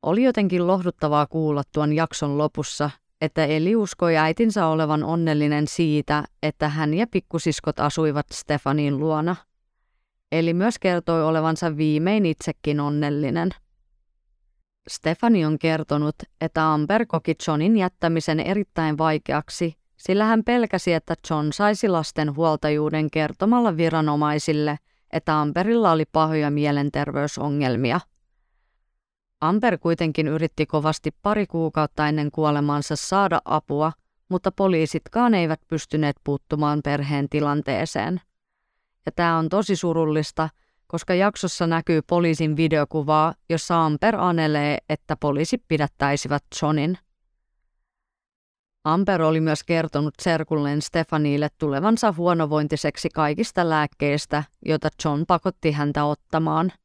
Oli 0.03 0.23
jotenkin 0.23 0.67
lohduttavaa 0.67 1.27
kuulla 1.27 1.63
tuon 1.75 1.93
jakson 1.93 2.39
lopussa, 2.39 2.91
että 3.21 3.45
Eli 3.45 3.77
uskoi 3.77 4.17
äitinsä 4.17 4.67
olevan 4.67 5.05
onnellinen 5.05 5.69
siitä, 5.69 6.25
että 6.43 6.69
hän 6.69 6.95
ja 6.95 7.07
pikkusiskot 7.07 7.81
asuivat 7.81 8.27
Stefanin 8.33 8.99
luona. 8.99 9.37
Eli 10.33 10.55
myös 10.55 10.79
kertoi 10.79 11.25
olevansa 11.25 11.77
viimein 11.77 12.27
itsekin 12.27 12.81
onnellinen. 12.81 13.51
Stefani 14.89 15.45
on 15.45 15.59
kertonut, 15.59 16.15
että 16.41 16.73
Amber 16.73 17.07
koki 17.07 17.35
Johnin 17.47 17.77
jättämisen 17.77 18.41
erittäin 18.41 18.99
vaikeaksi, 18.99 19.75
sillä 19.99 20.25
hän 20.25 20.45
pelkäsi, 20.45 20.93
että 20.93 21.15
John 21.31 21.49
saisi 21.53 21.89
lasten 21.89 22.37
huoltajuuden 22.37 23.11
kertomalla 23.11 23.77
viranomaisille, 23.77 24.79
että 25.13 25.41
Amberilla 25.41 25.93
oli 25.93 26.05
pahoja 26.13 26.51
mielenterveysongelmia– 26.51 28.01
Amber 29.41 29.79
kuitenkin 29.79 30.29
yritti 30.29 30.67
kovasti 30.67 31.11
pari 31.23 31.47
kuukautta 31.47 32.09
ennen 32.09 32.31
kuolemansa 32.31 32.97
saada 32.97 33.43
apua, 33.45 33.93
mutta 34.29 34.53
poliisitkaan 34.53 35.35
eivät 35.35 35.61
pystyneet 35.69 36.17
puuttumaan 36.25 36.81
perheen 36.85 37.29
tilanteeseen. 37.29 38.21
Ja 39.07 39.13
tämä 39.13 39.39
on 39.39 39.49
tosi 39.49 39.77
surullista, 39.77 40.49
koska 40.87 41.15
jaksossa 41.15 41.67
näkyy 41.67 42.03
poliisin 42.03 42.57
videokuvaa, 42.57 43.35
jossa 43.49 43.85
Amber 43.85 44.17
anelee, 44.17 44.79
että 44.89 45.17
poliisit 45.17 45.63
pidättäisivät 45.69 46.45
Johnin. 46.63 46.99
Amber 48.89 49.23
oli 49.23 49.41
myös 49.41 49.65
kertonut 49.65 50.15
serkulleen 50.23 50.83
Stefanille 50.83 51.49
tulevansa 51.59 52.15
huonovointiseksi 52.17 53.09
kaikista 53.15 53.69
lääkkeistä, 53.69 54.45
joita 54.65 54.89
John 55.05 55.25
pakotti 55.27 55.73
häntä 55.73 56.05
ottamaan– 56.05 56.73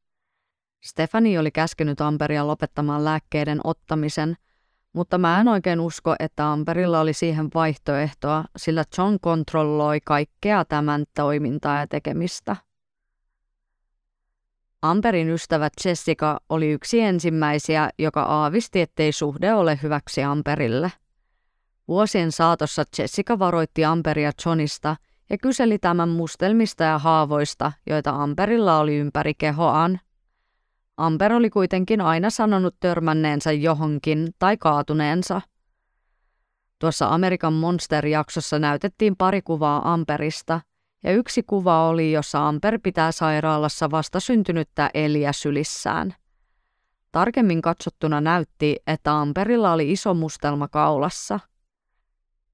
Stefani 0.84 1.38
oli 1.38 1.52
käskenyt 1.52 2.02
Amberia 2.02 2.48
lopettamaan 2.48 3.06
lääkkeiden 3.06 3.60
ottamisen, 3.64 4.38
mutta 4.94 5.18
mä 5.18 5.42
en 5.42 5.48
oikein 5.48 5.80
usko, 5.80 6.16
että 6.20 6.52
Amberilla 6.52 7.00
oli 7.00 7.14
siihen 7.14 7.50
vaihtoehtoa, 7.54 8.44
sillä 8.58 8.84
John 8.98 9.18
kontrolloi 9.22 10.00
kaikkea 10.06 10.66
tämän 10.66 11.04
toimintaa 11.16 11.80
ja 11.80 11.88
tekemistä. 11.88 12.56
Amberin 14.82 15.30
ystävä 15.30 15.70
Jessica 15.86 16.40
oli 16.50 16.72
yksi 16.72 17.00
ensimmäisiä, 17.00 17.90
joka 18.00 18.22
aavisti, 18.22 18.82
ettei 18.82 19.12
suhde 19.12 19.54
ole 19.54 19.80
hyväksi 19.84 20.24
Amberille. 20.24 20.92
Vuosien 21.88 22.32
saatossa 22.32 22.84
Jessica 22.98 23.40
varoitti 23.40 23.86
Amberia 23.86 24.32
Johnista 24.46 24.96
ja 25.30 25.38
kyseli 25.38 25.80
tämän 25.80 26.10
mustelmista 26.10 26.84
ja 26.84 27.00
haavoista, 27.00 27.72
joita 27.90 28.12
Amberilla 28.12 28.80
oli 28.80 28.96
ympäri 28.96 29.34
kehoaan– 29.34 30.00
Amber 30.98 31.34
oli 31.34 31.50
kuitenkin 31.50 32.02
aina 32.02 32.30
sanonut 32.30 32.76
törmänneensä 32.80 33.52
johonkin 33.52 34.30
tai 34.40 34.58
kaatuneensa. 34.58 35.42
Tuossa 36.80 37.08
Amerikan 37.08 37.54
Monster-jaksossa 37.54 38.60
näytettiin 38.60 39.16
pari 39.16 39.42
kuvaa 39.42 39.94
Amperista, 39.94 40.62
ja 41.04 41.12
yksi 41.12 41.44
kuva 41.44 41.88
oli, 41.88 42.12
jossa 42.12 42.48
Amber 42.48 42.80
pitää 42.84 43.12
sairaalassa 43.12 43.92
vasta 43.92 44.20
syntynyttä 44.20 44.90
Eliä 44.94 45.34
sylissään. 45.34 46.16
Tarkemmin 47.12 47.62
katsottuna 47.62 48.22
näytti, 48.22 48.78
että 48.88 49.20
Amberilla 49.20 49.74
oli 49.74 49.92
iso 49.92 50.14
mustelma 50.14 50.68
kaulassa. 50.68 51.40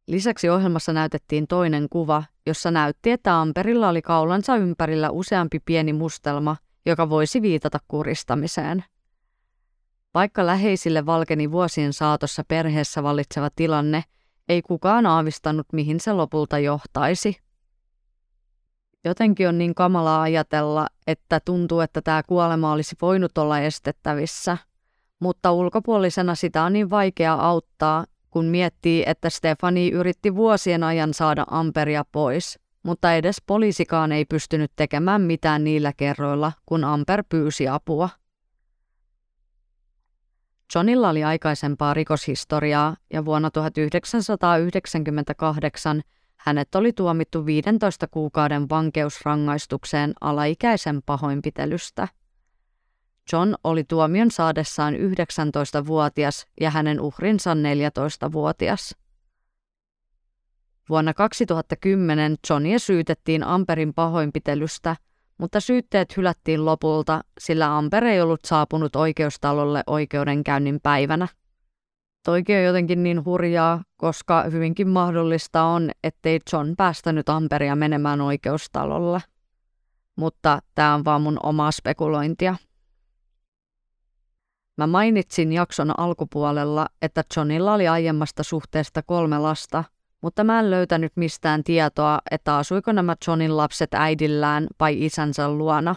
Lisäksi 0.10 0.50
ohjelmassa 0.50 0.94
näytettiin 0.94 1.48
toinen 1.48 1.88
kuva, 1.90 2.24
jossa 2.46 2.72
näytti, 2.72 3.12
että 3.12 3.42
Amberilla 3.42 3.90
oli 3.90 4.02
kaulansa 4.02 4.56
ympärillä 4.56 5.10
useampi 5.10 5.60
pieni 5.60 5.94
mustelma– 5.94 6.56
joka 6.86 7.10
voisi 7.10 7.42
viitata 7.42 7.80
kuristamiseen. 7.88 8.84
Vaikka 10.14 10.46
läheisille 10.46 11.06
valkeni 11.06 11.52
vuosien 11.52 11.94
saatossa 11.94 12.44
perheessä 12.48 13.04
vallitseva 13.04 13.50
tilanne, 13.56 14.04
ei 14.50 14.62
kukaan 14.62 15.06
aavistanut, 15.06 15.68
mihin 15.74 16.00
se 16.00 16.14
lopulta 16.14 16.60
johtaisi. 16.60 17.38
Jotenkin 19.06 19.48
on 19.48 19.58
niin 19.58 19.76
kamalaa 19.76 20.22
ajatella, 20.22 20.88
että 21.08 21.40
tuntuu, 21.46 21.80
että 21.80 22.02
tämä 22.02 22.24
kuolema 22.24 22.72
olisi 22.72 22.96
voinut 23.02 23.38
olla 23.38 23.60
estettävissä, 23.60 24.58
mutta 25.20 25.52
ulkopuolisena 25.52 26.36
sitä 26.36 26.64
on 26.64 26.74
niin 26.74 26.90
vaikea 26.90 27.34
auttaa, 27.34 28.06
kun 28.30 28.46
miettii, 28.46 29.04
että 29.08 29.30
Stefani 29.30 29.90
yritti 29.90 30.36
vuosien 30.36 30.84
ajan 30.84 31.14
saada 31.14 31.46
Amperia 31.50 32.06
pois– 32.12 32.60
mutta 32.84 33.14
edes 33.14 33.42
poliisikaan 33.46 34.12
ei 34.12 34.26
pystynyt 34.26 34.72
tekemään 34.76 35.22
mitään 35.22 35.64
niillä 35.64 35.94
kerroilla, 35.98 36.52
kun 36.66 36.84
Amper 36.84 37.24
pyysi 37.30 37.68
apua. 37.68 38.10
Johnilla 40.76 41.10
oli 41.10 41.24
aikaisempaa 41.24 41.94
rikoshistoriaa 41.94 42.96
ja 43.14 43.26
vuonna 43.26 43.52
1998 43.52 46.02
hänet 46.38 46.76
oli 46.76 46.94
tuomittu 46.94 47.46
15 47.46 48.08
kuukauden 48.08 48.70
vankeusrangaistukseen 48.70 50.14
alaikäisen 50.22 51.02
pahoinpitelystä. 51.06 52.08
John 53.34 53.54
oli 53.64 53.84
tuomion 53.84 54.32
saadessaan 54.32 54.94
19-vuotias 54.94 56.46
ja 56.62 56.70
hänen 56.72 57.02
uhrinsa 57.02 57.54
14-vuotias. 57.54 58.96
Vuonna 60.90 61.14
2010 61.14 62.36
Johnia 62.50 62.80
syytettiin 62.80 63.44
Amperin 63.44 63.94
pahoinpitelystä, 63.94 64.96
mutta 65.38 65.60
syytteet 65.60 66.18
hylättiin 66.18 66.66
lopulta, 66.66 67.22
sillä 67.40 67.78
Amper 67.78 68.04
ei 68.04 68.22
ollut 68.22 68.40
saapunut 68.46 68.96
oikeustalolle 68.96 69.84
oikeudenkäynnin 69.88 70.80
päivänä. 70.84 71.28
Toikin 72.26 72.58
on 72.58 72.64
jotenkin 72.64 73.04
niin 73.04 73.26
hurjaa, 73.26 73.84
koska 73.98 74.44
hyvinkin 74.44 74.88
mahdollista 74.88 75.64
on, 75.64 75.92
ettei 76.04 76.40
John 76.54 76.74
päästänyt 76.78 77.30
Amperia 77.30 77.76
menemään 77.76 78.22
oikeustalolle. 78.22 79.20
Mutta 80.16 80.60
tämä 80.76 80.94
on 80.94 81.06
vaan 81.06 81.22
mun 81.22 81.38
omaa 81.44 81.72
spekulointia. 81.72 82.56
Mä 84.80 84.88
mainitsin 84.88 85.54
jakson 85.54 86.00
alkupuolella, 86.00 86.88
että 87.02 87.24
Johnilla 87.36 87.74
oli 87.74 87.88
aiemmasta 87.88 88.44
suhteesta 88.44 89.02
kolme 89.04 89.40
lasta– 89.40 89.84
mutta 90.22 90.44
mä 90.44 90.60
en 90.60 90.72
löytänyt 90.72 91.12
mistään 91.16 91.64
tietoa, 91.64 92.20
että 92.32 92.58
asuiko 92.58 92.92
nämä 92.92 93.16
Johnin 93.28 93.58
lapset 93.58 93.94
äidillään 93.94 94.68
vai 94.80 95.06
isänsä 95.06 95.50
luona. 95.50 95.96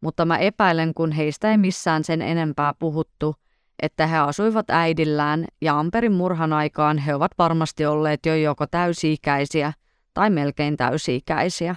Mutta 0.00 0.24
mä 0.24 0.38
epäilen, 0.38 0.94
kun 0.94 1.12
heistä 1.12 1.50
ei 1.50 1.58
missään 1.58 2.04
sen 2.04 2.22
enempää 2.22 2.74
puhuttu, 2.78 3.36
että 3.82 4.06
he 4.06 4.16
asuivat 4.16 4.70
äidillään 4.70 5.44
ja 5.60 5.78
Amperin 5.78 6.12
murhan 6.12 6.52
aikaan 6.52 6.98
he 6.98 7.14
ovat 7.14 7.32
varmasti 7.38 7.86
olleet 7.86 8.26
jo 8.26 8.34
joko 8.34 8.66
täysi-ikäisiä 8.66 9.72
tai 10.14 10.30
melkein 10.30 10.76
täysi-ikäisiä. 10.76 11.76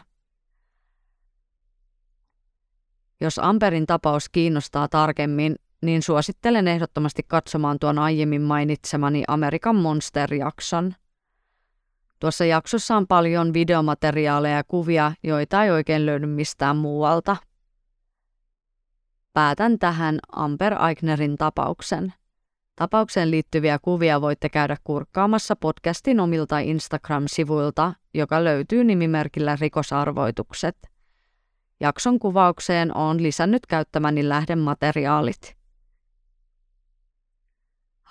Jos 3.22 3.40
Amperin 3.40 3.86
tapaus 3.86 4.30
kiinnostaa 4.30 4.88
tarkemmin, 4.88 5.56
niin 5.82 6.02
suosittelen 6.02 6.68
ehdottomasti 6.68 7.24
katsomaan 7.28 7.80
tuon 7.80 8.00
aiemmin 8.00 8.42
mainitsemani 8.42 9.24
Amerikan 9.28 9.76
Monster-jakson. 9.76 10.94
Tuossa 12.20 12.46
jaksossa 12.46 12.98
on 12.98 13.08
paljon 13.08 13.54
videomateriaaleja 13.54 14.56
ja 14.56 14.64
kuvia, 14.64 15.12
joita 15.24 15.64
ei 15.64 15.72
oikein 15.72 16.06
löydy 16.06 16.26
mistään 16.26 16.78
muualta. 16.78 17.38
Päätän 19.34 19.80
tähän 19.80 20.20
Amber 20.32 20.74
Eichnerin 20.88 21.38
tapauksen. 21.38 22.14
Tapaukseen 22.76 23.32
liittyviä 23.32 23.80
kuvia 23.82 24.22
voitte 24.22 24.50
käydä 24.50 24.78
kurkkaamassa 24.84 25.56
podcastin 25.56 26.20
omilta 26.20 26.60
Instagram-sivuilta, 26.60 27.94
joka 28.14 28.44
löytyy 28.44 28.84
nimimerkillä 28.84 29.58
rikosarvoitukset. 29.62 30.78
Jakson 31.80 32.20
kuvaukseen 32.20 32.98
on 32.98 33.24
lisännyt 33.24 33.66
käyttämäni 33.66 34.30
lähdemateriaalit. 34.30 35.61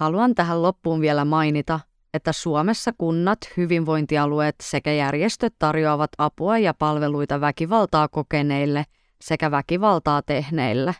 Haluan 0.00 0.34
tähän 0.34 0.62
loppuun 0.62 1.00
vielä 1.00 1.24
mainita, 1.24 1.80
että 2.14 2.32
Suomessa 2.32 2.92
kunnat, 2.98 3.38
hyvinvointialueet 3.56 4.54
sekä 4.62 4.92
järjestöt 4.92 5.54
tarjoavat 5.58 6.10
apua 6.18 6.58
ja 6.58 6.74
palveluita 6.74 7.40
väkivaltaa 7.40 8.08
kokeneille 8.08 8.84
sekä 9.20 9.50
väkivaltaa 9.50 10.22
tehneille. 10.22 10.94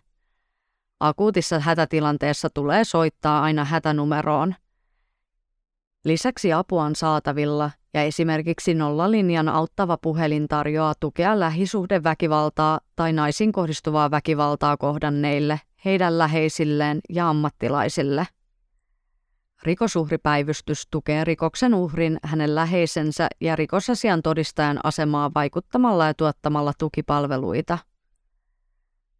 Akuutissa 1.01 1.61
hätätilanteessa 1.61 2.49
tulee 2.55 2.85
soittaa 2.85 3.43
aina 3.43 3.65
hätänumeroon. 3.65 4.55
Lisäksi 6.05 6.53
apua 6.53 6.83
on 6.83 6.97
saatavilla 6.97 7.71
ja 7.95 8.03
esimerkiksi 8.03 8.75
nollalinjan 8.75 9.49
auttava 9.49 9.97
puhelin 9.97 10.49
tarjoaa 10.49 10.95
tukea 11.01 11.41
lähisuhdeväkivaltaa 11.41 12.81
tai 12.97 13.13
naisiin 13.13 13.53
kohdistuvaa 13.53 14.11
väkivaltaa 14.11 14.77
kohdanneille, 14.77 15.61
heidän 15.85 16.19
läheisilleen 16.19 17.01
ja 17.09 17.29
ammattilaisille– 17.29 18.27
Rikosuhripäivystys 19.63 20.87
tukee 20.91 21.25
rikoksen 21.25 21.75
uhrin, 21.75 22.19
hänen 22.23 22.55
läheisensä 22.55 23.29
ja 23.41 23.57
rikosasian 23.57 24.23
todistajan 24.23 24.81
asemaa 24.85 25.31
vaikuttamalla 25.35 26.07
ja 26.07 26.15
tuottamalla 26.15 26.73
tukipalveluita. 26.79 27.79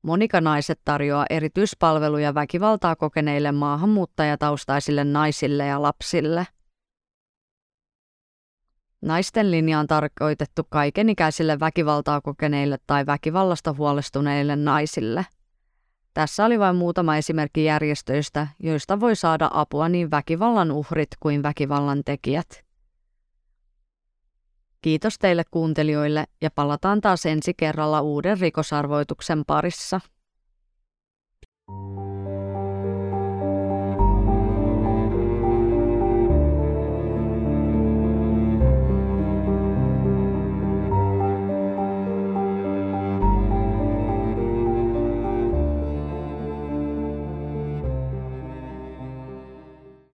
Monika 0.03 0.41
Naiset 0.41 0.81
tarjoaa 0.85 1.27
erityispalveluja 1.31 2.35
väkivaltaa 2.35 2.97
kokeneille 2.97 3.53
maahanmuuttajataustaisille 3.53 5.05
naisille 5.05 5.67
ja 5.67 5.83
lapsille. 5.83 6.47
Naisten 9.01 9.51
linja 9.51 9.79
on 9.79 9.87
tarkoitettu 9.87 10.63
kaikenikäisille 10.69 11.61
väkivaltaa 11.61 12.21
kokeneille 12.21 12.79
tai 12.87 13.07
väkivallasta 13.07 13.73
huolestuneille 13.73 14.57
naisille– 14.57 15.27
tässä 16.15 16.45
oli 16.45 16.59
vain 16.59 16.77
muutama 16.77 17.17
esimerkki 17.17 17.65
järjestöistä, 17.65 18.47
joista 18.59 19.01
voi 19.01 19.17
saada 19.17 19.51
apua 19.53 19.89
niin 19.89 20.11
väkivallan 20.11 20.73
uhrit 20.73 21.09
kuin 21.21 21.43
väkivallan 21.43 22.03
tekijät. 22.05 22.65
Kiitos 24.83 25.19
teille 25.19 25.43
kuuntelijoille 25.51 26.25
ja 26.41 26.51
palataan 26.51 27.01
taas 27.01 27.27
ensi 27.27 27.55
kerralla 27.55 28.01
uuden 28.01 28.41
rikosarvoituksen 28.41 29.45
parissa. 29.47 30.01